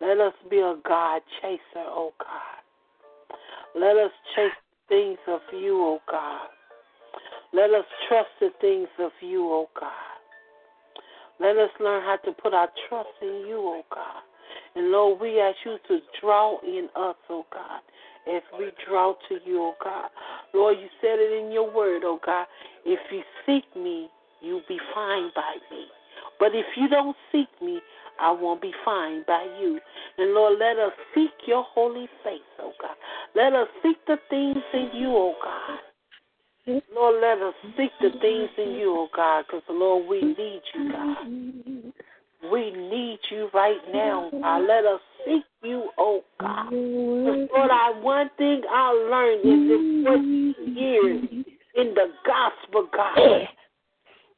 [0.01, 3.79] Let us be a God chaser, O God.
[3.79, 4.51] Let us chase
[4.89, 6.47] things of you, O God.
[7.53, 9.91] Let us trust the things of you, O God.
[11.39, 14.23] Let us learn how to put our trust in you, O God.
[14.75, 17.81] And Lord, we ask you to draw in us, O God,
[18.33, 20.09] as we draw to you, O God.
[20.53, 22.45] Lord, you said it in your word, O God.
[22.85, 24.09] If you seek me,
[24.41, 25.85] you'll be found by me.
[26.39, 27.79] But if you don't seek me,
[28.19, 29.79] I won't be found by you.
[30.17, 32.95] And Lord, let us seek your holy face, oh God.
[33.35, 35.79] Let us seek the things in you, oh God.
[36.93, 40.91] Lord, let us seek the things in you, oh God, because Lord, we need you,
[40.91, 41.27] God.
[42.51, 44.67] We need you right now, God.
[44.67, 46.69] Let us seek you, oh God.
[46.69, 51.21] 'Cause, Lord, I one thing I learned in this 14 years
[51.75, 53.47] in the gospel, God.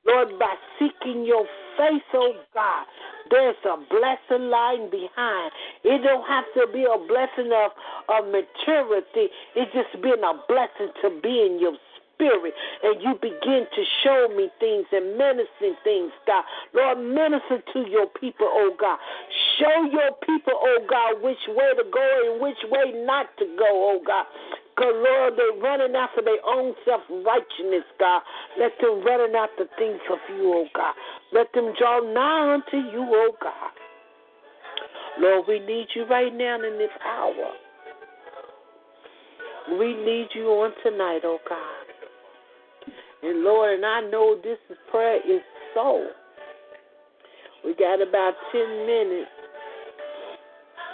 [0.08, 1.46] Lord, by seeking your
[1.78, 2.86] face, oh God,
[3.30, 5.52] there's a blessing lying behind.
[5.84, 7.72] It don't have to be a blessing of,
[8.08, 9.28] of maturity.
[9.56, 11.76] It's just being a blessing to be in your
[12.18, 12.54] spirit.
[12.84, 16.44] And you begin to show me things and minister things, God.
[16.74, 18.98] Lord, minister to your people, oh God.
[19.60, 23.68] Show your people, oh God, which way to go and which way not to go,
[23.70, 24.26] oh God.
[24.78, 28.22] Because, Lord, they're running after their own self righteousness, God.
[28.60, 30.94] Let them running after things of you, oh God.
[31.34, 33.72] Let them draw nigh unto you, oh God.
[35.20, 37.54] Lord, we need you right now in this hour.
[39.80, 41.88] We need you on tonight, oh God.
[43.24, 45.42] And Lord, and I know this is prayer is
[45.74, 46.08] so.
[47.66, 49.32] We got about 10 minutes.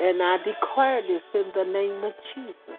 [0.02, 2.73] And I declare this in the name of Jesus.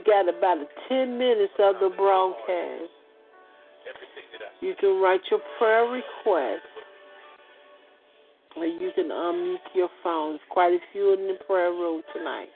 [0.00, 2.90] We got about 10 minutes of the broadcast.
[4.60, 6.64] You can write your prayer request.
[8.56, 10.40] Or you can unmute your phones.
[10.50, 12.48] Quite a few in the prayer room tonight.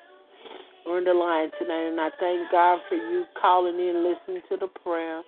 [0.86, 1.88] Or in the line tonight.
[1.88, 5.22] And I thank God for you calling in, listening to the prayer.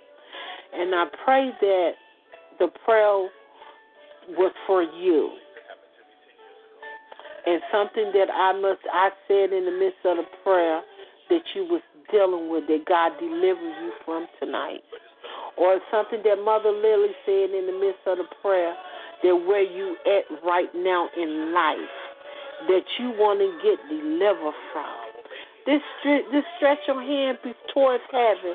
[0.74, 1.90] And I pray that
[2.58, 3.28] the prayer
[4.30, 5.32] was for you.
[7.46, 10.80] And something that I must I said in the midst of the prayer
[11.28, 14.82] that you was dealing with that God delivered you from tonight.
[15.56, 18.74] Or something that Mother Lily said in the midst of the prayer
[19.22, 21.96] that where you at right now in life
[22.68, 25.06] that you want to get delivered from.
[25.66, 27.38] This this stretch your hand
[27.74, 28.54] towards heaven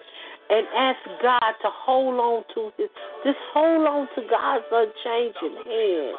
[0.49, 2.89] and ask God to hold on to his
[3.23, 6.17] just hold on to God's unchanging hand.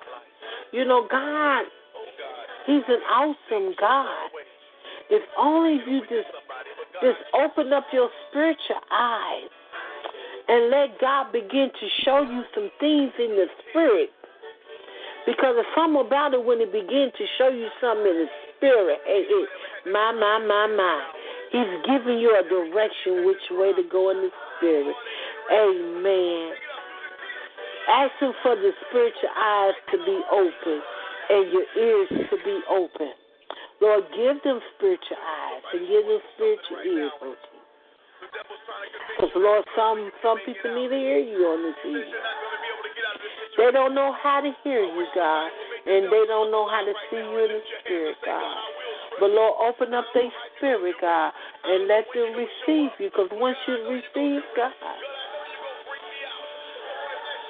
[0.72, 1.64] You know, God,
[2.66, 4.30] He's an awesome God.
[5.11, 6.33] If only you just
[7.03, 9.51] just open up your spiritual eyes
[10.49, 14.11] and let God begin to show you some things in the spirit.
[15.27, 18.99] Because there's something about it when He begins to show you something in the spirit.
[19.07, 20.99] Hey, hey, my, my, my, my.
[21.51, 24.97] He's giving you a direction which way to go in the spirit.
[25.51, 26.55] Amen.
[27.91, 30.83] Ask Him for the spiritual eyes to be open
[31.31, 33.13] and your ears to be open.
[33.83, 37.35] Lord, give them spiritual eyes and give them spiritual ears, oh
[39.18, 42.22] Because Lord, some some people need to hear you on this evening.
[43.59, 45.51] They don't know how to hear you, God,
[45.91, 48.57] and they don't know how to see you in the spirit, God.
[49.18, 51.33] But Lord, open up their spirit, God,
[51.64, 53.11] and let them receive you.
[53.11, 54.72] Because once you receive God,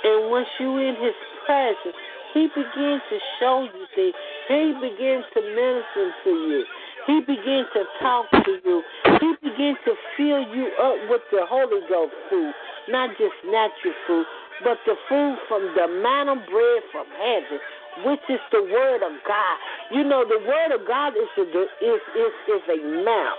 [0.05, 1.15] and once you in His
[1.45, 1.97] presence,
[2.35, 4.15] He begins to show you things.
[4.53, 6.65] He begins to minister to you.
[7.07, 8.83] He begins to talk to you.
[9.19, 12.53] He begins to fill you up with the Holy Ghost food,
[12.89, 14.27] not just natural food,
[14.63, 17.59] but the food from the manna bread from heaven,
[18.05, 19.57] which is the Word of God.
[19.91, 22.79] You know, the Word of God is a, is is is a
[23.09, 23.39] map.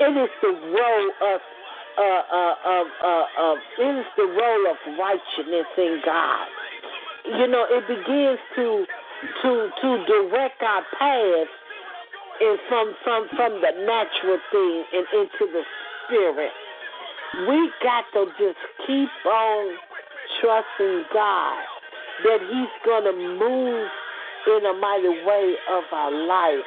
[0.00, 1.40] It is the role of
[1.98, 6.46] uh, uh, uh, of it is the role of righteousness in God.
[7.26, 8.86] You know, it begins to
[9.42, 11.50] to to direct our paths
[12.40, 15.62] and from from from the natural thing and into the
[16.06, 16.52] spirit.
[17.48, 19.76] We got to just keep on
[20.40, 21.62] trusting God
[22.24, 23.88] that He's gonna move
[24.46, 26.64] in a mighty way of our life.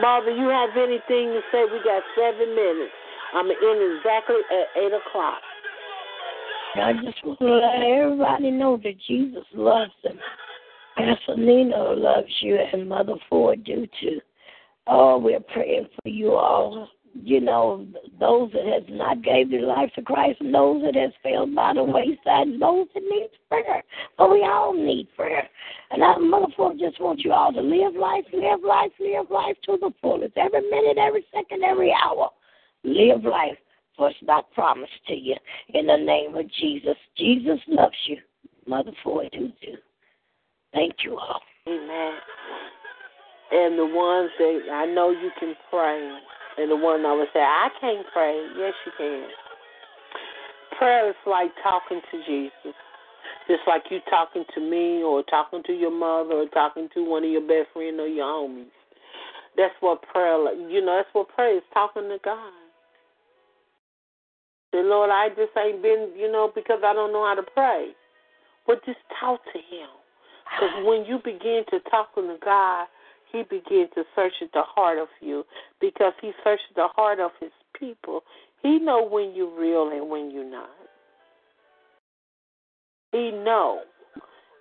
[0.00, 1.64] Mother, you have anything to say?
[1.64, 2.92] We got seven minutes.
[3.34, 5.40] I'm in exactly at eight o'clock.
[6.76, 10.18] I just want to let everybody know that Jesus loves them.
[10.96, 14.20] Pastor Nina loves you, and Mother Ford do too.
[14.86, 16.88] Oh, we're praying for you all.
[17.22, 17.86] You know,
[18.20, 21.72] those that has not gave their life to Christ, and those that has failed by
[21.74, 23.82] the wayside, and those that need prayer.
[24.18, 25.48] But we all need prayer.
[25.90, 29.56] And I, Mother Ford, just want you all to live life, live life, live life
[29.64, 30.36] to the fullest.
[30.36, 32.30] Every minute, every second, every hour.
[32.84, 33.58] Live life,
[33.96, 35.36] for it's not promised to you.
[35.70, 36.96] In the name of Jesus.
[37.16, 38.18] Jesus loves you.
[38.66, 39.76] Mother Ford do too.
[40.76, 41.40] Thank you all.
[41.66, 42.12] Amen.
[43.50, 46.18] And the ones that I know you can pray,
[46.58, 48.46] and the one I would say, I can't pray.
[48.58, 49.28] Yes, you can.
[50.78, 52.76] Prayer is like talking to Jesus.
[53.48, 57.24] Just like you talking to me or talking to your mother or talking to one
[57.24, 58.66] of your best friends or your homies.
[59.56, 60.36] That's what prayer,
[60.68, 62.52] you know, that's what prayer is, talking to God.
[64.72, 67.92] The Lord, I just ain't been, you know, because I don't know how to pray.
[68.66, 69.88] But just talk to Him.
[70.50, 72.86] Because when you begin to talk to God,
[73.32, 75.44] He begins to search at the heart of you
[75.80, 78.22] because He searches the heart of His people.
[78.62, 80.70] He know when you're real and when you're not.
[83.12, 83.82] He know.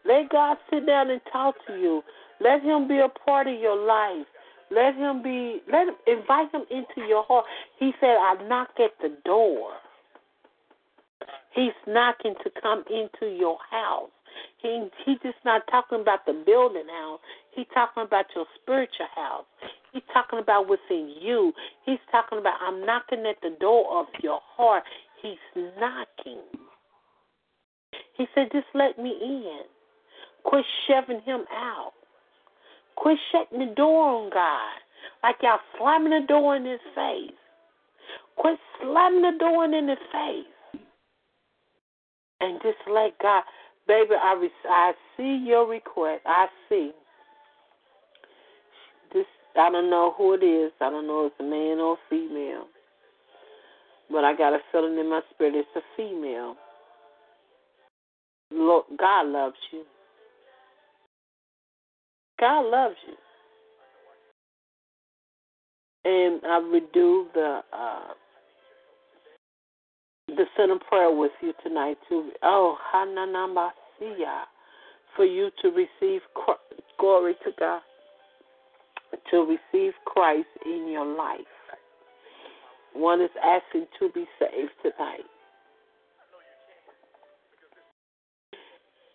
[0.06, 2.04] Let God sit down and talk to you.
[2.40, 4.28] Let Him be a part of your life.
[4.72, 5.62] Let Him be.
[5.72, 7.46] Let him invite Him into your heart.
[7.80, 9.74] He said, "I knock at the door."
[11.54, 14.10] He's knocking to come into your house.
[14.62, 17.20] He he's just not talking about the building house.
[17.52, 19.46] He's talking about your spiritual house.
[19.94, 21.54] He's talking about what's in you.
[21.86, 24.84] He's talking about I'm knocking at the door of your heart.
[25.22, 26.42] He's knocking.
[28.18, 29.62] He said, just let me in.
[30.44, 31.94] Quit shoving him out.
[32.96, 34.80] Quit shutting the door on God.
[35.24, 37.32] Like y'all slamming the door in his face.
[38.38, 40.82] Quit slamming the door in his face.
[42.42, 43.44] And just let God,
[43.88, 46.22] baby, I, re- I see your request.
[46.26, 46.92] I see.
[49.14, 49.26] This,
[49.58, 50.72] I don't know who it is.
[50.82, 52.66] I don't know if it's a man or a female.
[54.10, 56.56] But I got a feeling in my spirit it's a female.
[58.52, 59.84] Lord, God loves you.
[62.40, 63.16] God loves you.
[66.06, 68.14] And I would do the uh,
[70.28, 74.44] the sinner prayer with you tonight to oh hananamasiya
[75.16, 76.22] for you to receive
[77.00, 77.82] glory to God
[79.32, 81.40] to receive Christ in your life.
[82.94, 85.26] One is asking to be saved tonight.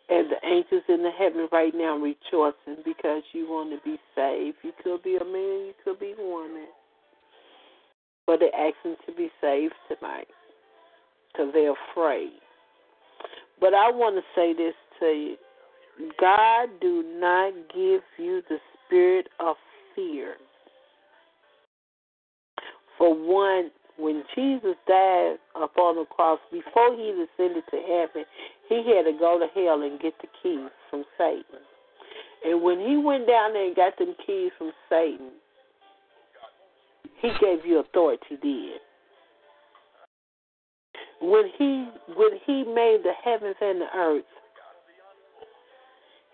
[0.09, 4.57] And the angels in the heaven right now rejoicing because you want to be saved.
[4.63, 6.67] You could be a man, you could be a woman.
[8.27, 10.29] But they're asking to be saved tonight
[11.33, 12.33] because they're afraid.
[13.61, 15.37] But I want to say this to you
[16.19, 18.57] God do not give you the
[18.87, 19.57] spirit of
[19.95, 20.37] fear.
[22.97, 28.25] For one, when Jesus died upon the cross, before he ascended to heaven,
[28.69, 31.61] he had to go to hell and get the keys from Satan.
[32.45, 35.33] And when he went down there and got them keys from Satan,
[37.21, 38.79] he gave you authority then.
[41.21, 44.25] When he when he made the heavens and the earth,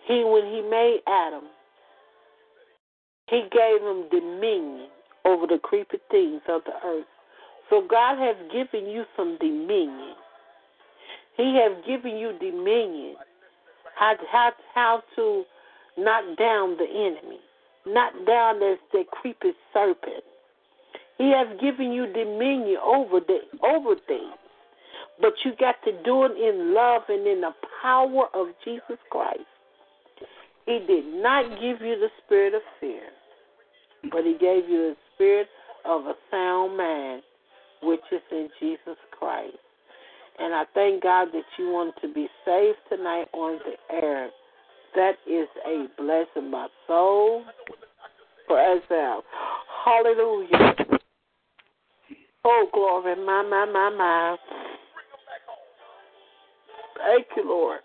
[0.06, 1.44] he when he made Adam,
[3.28, 4.88] he gave him dominion
[5.24, 7.06] over the creepy things of the earth.
[7.68, 10.14] So God has given you some dominion.
[11.36, 13.16] He has given you dominion.
[13.98, 15.44] How how how to
[15.98, 17.40] knock down the enemy,
[17.86, 18.76] knock down the
[19.10, 20.22] creepy serpent.
[21.18, 24.36] He has given you dominion over the over things.
[25.20, 27.52] But you got to do it in love and in the
[27.82, 29.40] power of Jesus Christ.
[30.66, 33.08] He did not give you the spirit of fear,
[34.10, 35.46] but he gave you the spirit
[35.84, 37.22] of a sound mind,
[37.82, 39.56] which is in Jesus Christ.
[40.38, 44.28] And I thank God that you want to be saved tonight on the air.
[44.94, 47.44] That is a blessing, my soul.
[48.46, 49.22] Praise God.
[49.84, 50.74] Hallelujah.
[52.44, 53.16] Oh, glory.
[53.24, 54.36] My, my, my, my.
[57.06, 57.80] Thank you, Lord.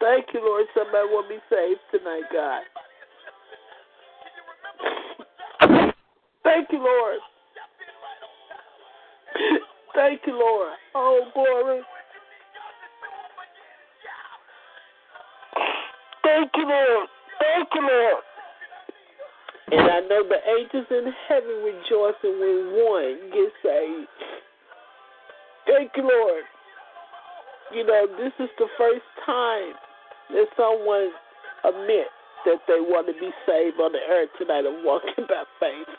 [0.00, 0.66] Thank you, Lord.
[0.76, 2.62] Somebody will be saved tonight, God.
[6.44, 7.18] Thank you, Lord.
[9.94, 10.72] Thank you, Lord.
[10.94, 11.80] Oh, glory.
[16.22, 17.08] Thank you, Lord.
[17.40, 18.22] Thank you, Lord.
[19.72, 24.08] And I know the angels in heaven rejoicing when one gets saved.
[25.66, 26.44] Thank you, Lord.
[27.74, 29.74] You know, this is the first time
[30.30, 31.10] that someone
[31.64, 32.06] admit
[32.46, 35.90] that they want to be saved on the earth tonight and walking by faith.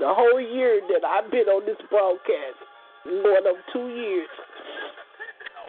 [0.00, 2.58] The whole year that I've been on this broadcast,
[3.06, 4.28] more than two years,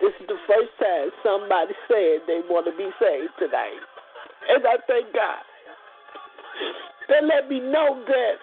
[0.02, 3.84] this is the first time somebody said they want to be saved tonight.
[4.50, 5.46] And I thank God.
[7.10, 8.36] They let me know that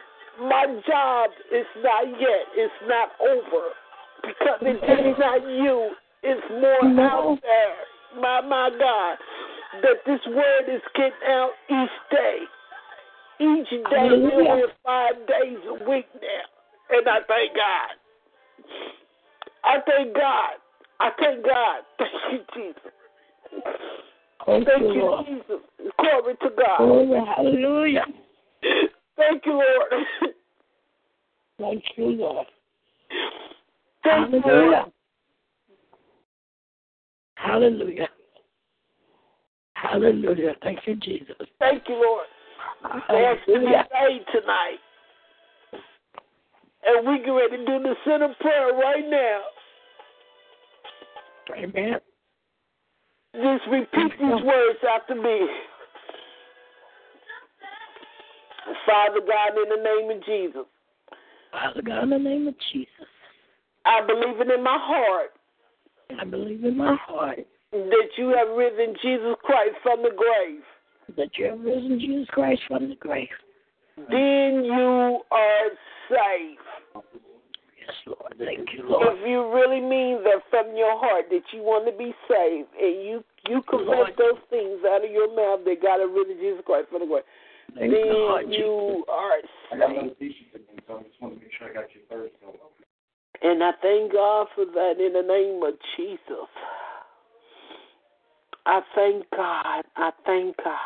[0.47, 3.75] my job is not yet, it's not over.
[4.23, 5.91] Because it is not you,
[6.23, 7.03] it's more No.
[7.03, 7.77] out there.
[8.21, 9.19] My my God.
[9.83, 12.39] That this word is getting out each day.
[13.39, 14.67] Each day Hallelujah.
[14.85, 16.47] five days a week now.
[16.91, 17.97] And I thank God.
[19.63, 20.55] I thank God.
[20.99, 21.81] I thank God.
[21.99, 22.93] Thank you, Jesus.
[24.47, 25.27] Thank Thank you, Lord.
[25.27, 25.61] Jesus.
[25.99, 26.79] Glory to God.
[26.79, 28.05] Glory, hallelujah.
[29.17, 30.05] Thank you, Lord.
[31.59, 32.47] Thank you, Lord.
[34.03, 34.93] Thank you, Lord.
[37.41, 38.09] Hallelujah.
[39.75, 40.29] Hallelujah.
[40.29, 40.55] Hallelujah.
[40.63, 41.37] Thank you, Jesus.
[41.59, 42.27] Thank you, Lord.
[43.09, 44.79] They asked to be saved tonight.
[46.85, 49.41] And we get ready to do the sinner prayer right now.
[51.57, 52.01] Amen.
[53.35, 55.49] Just repeat these words after me.
[58.87, 60.67] Father God, in the name of Jesus,
[61.51, 63.09] Father God, in the name of Jesus,
[63.85, 65.33] I believe it in my heart
[66.19, 70.63] I believe in my heart that you have risen Jesus Christ from the grave.
[71.17, 73.29] that you have risen Jesus Christ from the grave.
[73.97, 75.69] Then you are
[76.09, 76.59] safe.
[76.95, 78.35] Yes, Lord.
[78.39, 79.19] Thank you, Lord.
[79.19, 83.05] If you really mean that from your heart that you want to be saved and
[83.05, 84.13] you you confess Lord.
[84.19, 87.25] those things out of your mouth that God has risen Jesus Christ from the grave,
[87.75, 88.67] Thank you, Lord then Jesus.
[88.67, 89.41] you are
[89.71, 90.15] saved.
[93.43, 96.49] And I thank God for that in the name of Jesus.
[98.67, 99.85] I thank God.
[99.97, 100.77] I thank God.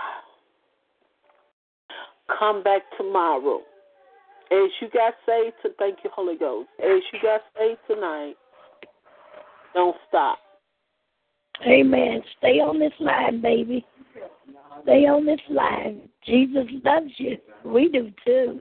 [2.38, 3.60] Come back tomorrow.
[4.52, 6.68] As you got saved, to thank you, Holy Ghost.
[6.78, 8.34] As you got saved tonight,
[9.74, 10.38] don't stop.
[11.66, 12.22] Amen.
[12.38, 13.84] Stay on this line, baby.
[14.82, 16.08] Stay on this line.
[16.24, 17.36] Jesus loves you.
[17.64, 18.60] We do too.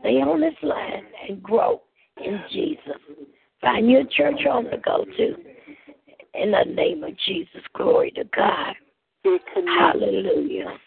[0.00, 1.80] Stay on this line and grow
[2.22, 3.00] in Jesus.
[3.60, 5.34] Find your church home to go to.
[6.34, 8.74] In the name of Jesus, glory to God.
[9.54, 10.78] Hallelujah.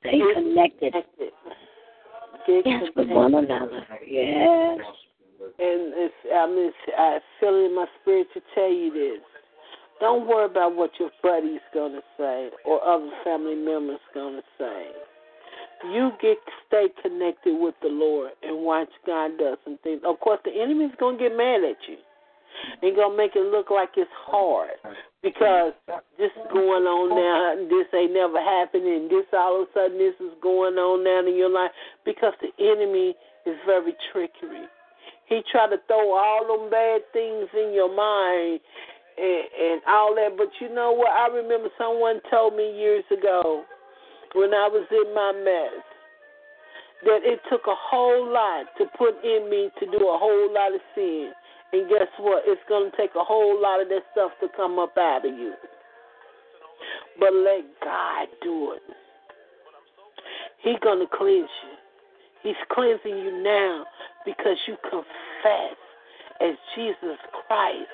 [0.00, 0.92] Stay connected.
[0.92, 1.32] connected.
[2.48, 3.86] Yes, with one another.
[4.06, 4.78] Yes.
[5.40, 9.22] And it's, I'm just, I feel in my spirit to tell you this.
[10.00, 14.86] Don't worry about what your buddy's gonna say or other family members gonna say.
[15.84, 20.00] You get to stay connected with the Lord and watch God does some things.
[20.06, 21.98] Of course, the enemy's gonna get mad at you
[22.82, 24.70] and gonna make it look like it's hard
[25.22, 25.72] because
[26.18, 27.52] this is going on now.
[27.52, 31.04] and This ain't never happened, and this all of a sudden this is going on
[31.04, 31.70] now in your life
[32.04, 33.14] because the enemy
[33.44, 34.64] is very trickery.
[35.28, 38.60] He try to throw all them bad things in your mind
[39.18, 40.36] and, and all that.
[40.38, 41.10] But you know what?
[41.10, 43.64] I remember someone told me years ago
[44.34, 45.84] when I was in my mess
[47.04, 50.74] that it took a whole lot to put in me to do a whole lot
[50.74, 51.32] of sin.
[51.72, 52.44] And guess what?
[52.46, 55.34] It's going to take a whole lot of that stuff to come up out of
[55.34, 55.52] you.
[57.18, 58.82] But let God do it.
[60.62, 61.76] He's going to cleanse you.
[62.42, 63.84] He's cleansing you now
[64.24, 65.76] because you confess
[66.40, 67.90] as Jesus Christ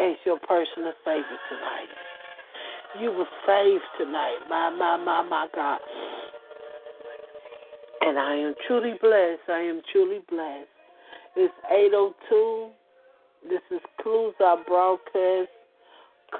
[0.00, 1.92] as your personal Savior tonight.
[2.96, 4.38] You were saved tonight.
[4.48, 5.78] My, my, my, my God.
[8.00, 9.42] And I am truly blessed.
[9.48, 10.68] I am truly blessed.
[11.36, 12.70] It's 8.02.
[13.48, 15.50] This is Clues Our Broadcast.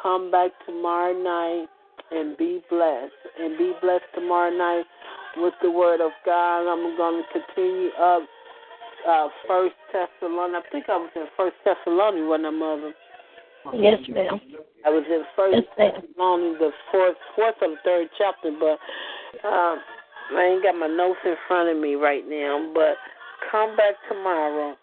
[0.02, 1.68] Come back tomorrow night
[2.10, 3.12] and be blessed.
[3.38, 4.84] And be blessed tomorrow night
[5.36, 6.72] with the Word of God.
[6.72, 8.22] I'm going to continue up
[9.06, 10.64] uh, First Thessalonians.
[10.66, 12.94] I think I was in First Thessalonians when I'm mother.
[13.74, 14.40] Yes, ma'am.
[14.86, 15.92] I was in First Yes, ma'am.
[16.00, 18.78] Thessalonians, the fourth, fourth or the third chapter, but
[19.46, 19.78] um,
[20.36, 22.70] I ain't got my notes in front of me right now.
[22.74, 22.96] But
[23.50, 24.76] come back tomorrow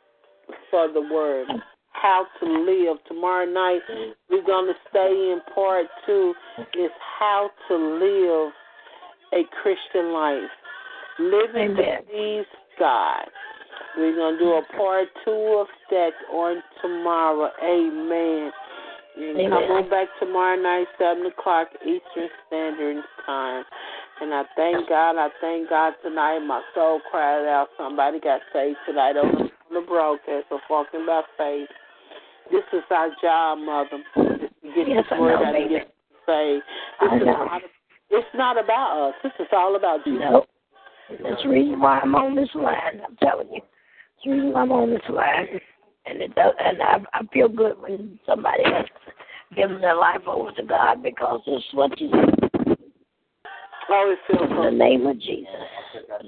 [0.69, 1.47] for the word.
[1.91, 2.97] How to live.
[3.07, 3.81] Tomorrow night
[4.29, 6.33] we're gonna stay in part two.
[6.77, 8.51] Is how to live
[9.33, 10.51] a Christian life,
[11.19, 11.77] living Amen.
[11.77, 12.45] to please
[12.77, 13.25] God.
[13.97, 17.49] We're gonna do a part two of that on tomorrow.
[17.63, 18.51] Amen.
[19.17, 19.49] Amen.
[19.49, 23.63] come on back tomorrow night, seven o'clock Eastern Standard Time.
[24.21, 26.39] And I thank God, I thank God tonight.
[26.39, 27.67] My soul cried out.
[27.77, 31.69] Somebody got saved tonight on the, broadcast of Walking by Faith.
[32.51, 34.03] This is our job, Mother.
[34.17, 35.93] Is to get Yes, this I word know, out and get
[36.25, 36.63] saved.
[36.99, 37.45] I This is know.
[37.45, 37.61] not,
[38.11, 39.15] it's not about us.
[39.23, 40.19] This is all about you.
[40.19, 40.45] No.
[41.09, 43.01] That's the reason why I'm on this line.
[43.05, 43.61] I'm telling you.
[43.61, 45.59] That's the reason why I'm on this line.
[46.07, 48.85] And it does, and I, I feel good when somebody has
[49.55, 52.75] given their life over to God because it's what you do.
[53.89, 55.47] Always feel In the name of Jesus.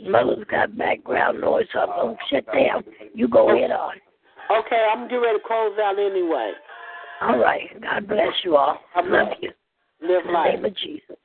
[0.07, 2.83] Mother's got background noise, so I'm to shut down.
[3.13, 3.95] You go ahead on.
[4.51, 6.53] Okay, I'm getting ready to close out anyway.
[7.21, 7.69] All right.
[7.81, 8.77] God bless you all.
[8.95, 9.51] I love you.
[10.01, 11.17] Live In the name of Jesus.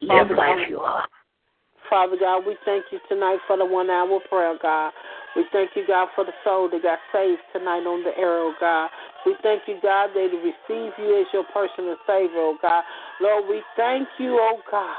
[0.00, 1.02] Live life, you all.
[1.90, 4.92] Father God, we thank you tonight for the one hour prayer, God.
[5.34, 8.54] We thank you, God, for the soul that got saved tonight on the air, oh
[8.60, 8.90] God.
[9.24, 12.84] We thank you, God, that they receive you as your personal Savior, oh God.
[13.20, 14.96] Lord, we thank you, oh God,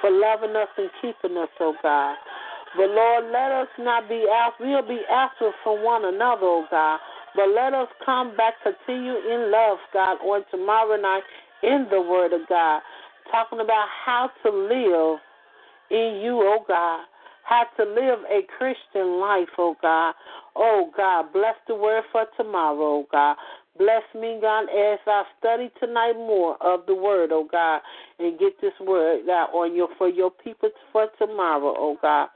[0.00, 2.16] for loving us and keeping us, oh God.
[2.76, 4.54] But Lord, let us not be out.
[4.60, 6.98] We'll be absent from one another, oh God.
[7.34, 11.22] But let us come back, continue in love, God, on tomorrow night
[11.62, 12.82] in the Word of God,
[13.30, 15.18] talking about how to live
[15.90, 17.06] in you, oh God.
[17.44, 20.14] How to live a Christian life, oh God.
[20.56, 23.36] Oh God, bless the word for tomorrow, oh God.
[23.76, 27.80] Bless me, God, as I study tonight more of the word, oh God,
[28.18, 32.28] and get this word out on your for your people for tomorrow, oh God.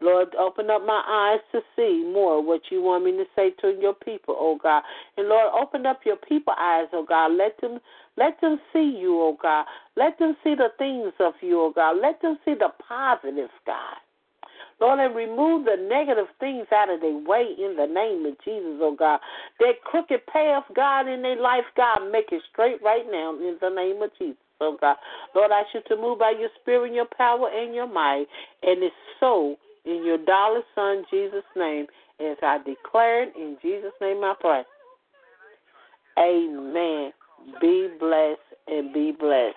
[0.00, 3.80] Lord, open up my eyes to see more what you want me to say to
[3.80, 4.82] your people, oh God.
[5.16, 7.32] And Lord, open up your people eyes, oh God.
[7.32, 7.80] Let them
[8.16, 9.64] let them see you, oh God.
[9.96, 11.96] Let them see the things of you, oh God.
[12.02, 13.96] Let them see the positives, God.
[14.80, 18.78] Lord, and remove the negative things out of their way in the name of Jesus,
[18.80, 19.20] oh God.
[19.60, 23.70] That crooked path, God, in their life, God, make it straight right now in the
[23.70, 24.96] name of Jesus, oh God.
[25.34, 28.26] Lord, I you to move by your spirit and your power and your might.
[28.62, 31.86] And it's so in your darling Son, Jesus' name.
[32.18, 34.62] As I declare it, in Jesus' name I pray.
[36.18, 37.12] Amen.
[37.60, 39.56] Be blessed and be blessed.